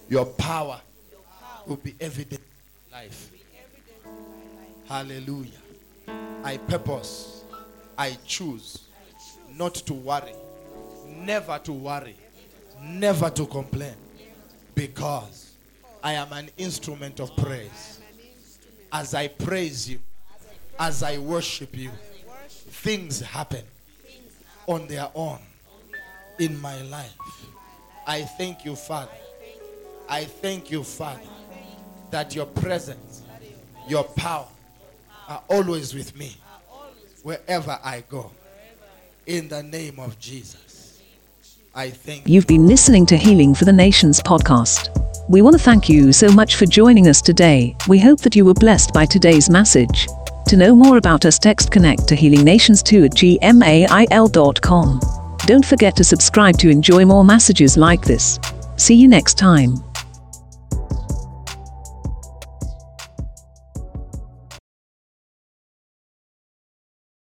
your 0.10 0.26
power 0.26 0.82
will 1.66 1.78
be 1.78 1.96
evident 2.00 2.42
in 2.42 2.92
life. 2.92 3.32
Hallelujah. 4.88 5.52
I 6.44 6.58
purpose, 6.58 7.44
I 7.98 8.18
choose 8.26 8.86
not 9.56 9.76
to 9.76 9.94
worry, 9.94 10.34
never 11.20 11.60
to 11.60 11.72
worry, 11.72 12.16
never 12.82 13.30
to 13.30 13.46
complain, 13.46 13.96
because 14.76 15.52
I 16.04 16.14
am 16.14 16.32
an 16.34 16.50
instrument 16.58 17.20
of 17.20 17.36
praise. 17.38 18.00
As 18.92 19.14
I 19.14 19.28
praise 19.28 19.90
you, 19.90 20.00
as 20.80 21.04
I 21.04 21.18
worship 21.18 21.78
you, 21.78 21.92
things 22.48 23.20
happen 23.20 23.64
on 24.68 24.88
their 24.88 25.10
own 25.14 25.40
in 26.40 26.60
my 26.60 26.82
life. 26.84 27.16
I 28.08 28.22
thank 28.24 28.66
you, 28.66 28.76
Father. 28.76 29.12
I 30.08 30.24
thank 30.24 30.72
you, 30.72 30.84
Father, 30.84 31.20
that 32.10 32.34
your 32.34 32.48
presence, 32.48 33.24
your 33.88 34.04
power 34.04 34.48
are 35.28 35.44
always 35.48 35.94
with 35.94 36.18
me 36.18 36.36
wherever 37.22 37.78
I 37.84 38.04
go. 38.10 38.32
In 39.28 39.48
the 39.48 39.62
name 39.62 40.00
of 40.00 40.18
Jesus, 40.20 40.69
I 41.80 41.92
thank 41.92 42.28
you. 42.28 42.34
You've 42.34 42.48
been 42.48 42.68
listening 42.68 43.06
to 43.06 43.16
Healing 43.16 43.56
for 43.56 43.64
the 43.64 43.72
Nations 43.72 44.22
podcast. 44.22 44.90
We 45.30 45.42
want 45.42 45.56
to 45.56 45.64
thank 45.64 45.88
you 45.88 46.12
so 46.12 46.30
much 46.30 46.58
for 46.58 46.66
joining 46.66 47.08
us 47.08 47.22
today. 47.22 47.74
We 47.88 48.00
hope 48.00 48.20
that 48.20 48.36
you 48.36 48.44
were 48.44 48.54
blessed 48.54 48.94
by 48.94 49.06
today's 49.06 49.50
message. 49.50 50.06
To 50.48 50.58
know 50.58 50.76
more 50.76 50.98
about 50.98 51.24
us, 51.24 51.40
text 51.40 51.72
connect 51.72 52.06
to 52.10 52.16
Healing 52.16 52.44
Nations 52.44 52.84
2 52.84 53.06
at 53.06 53.12
gmail.com. 53.12 55.00
Don't 55.46 55.66
forget 55.66 55.96
to 55.96 56.04
subscribe 56.04 56.58
to 56.58 56.70
enjoy 56.70 57.06
more 57.06 57.24
messages 57.24 57.78
like 57.78 58.02
this. 58.02 58.42
See 58.76 58.96
you 58.96 59.08
next 59.08 59.38
time. 59.38 59.76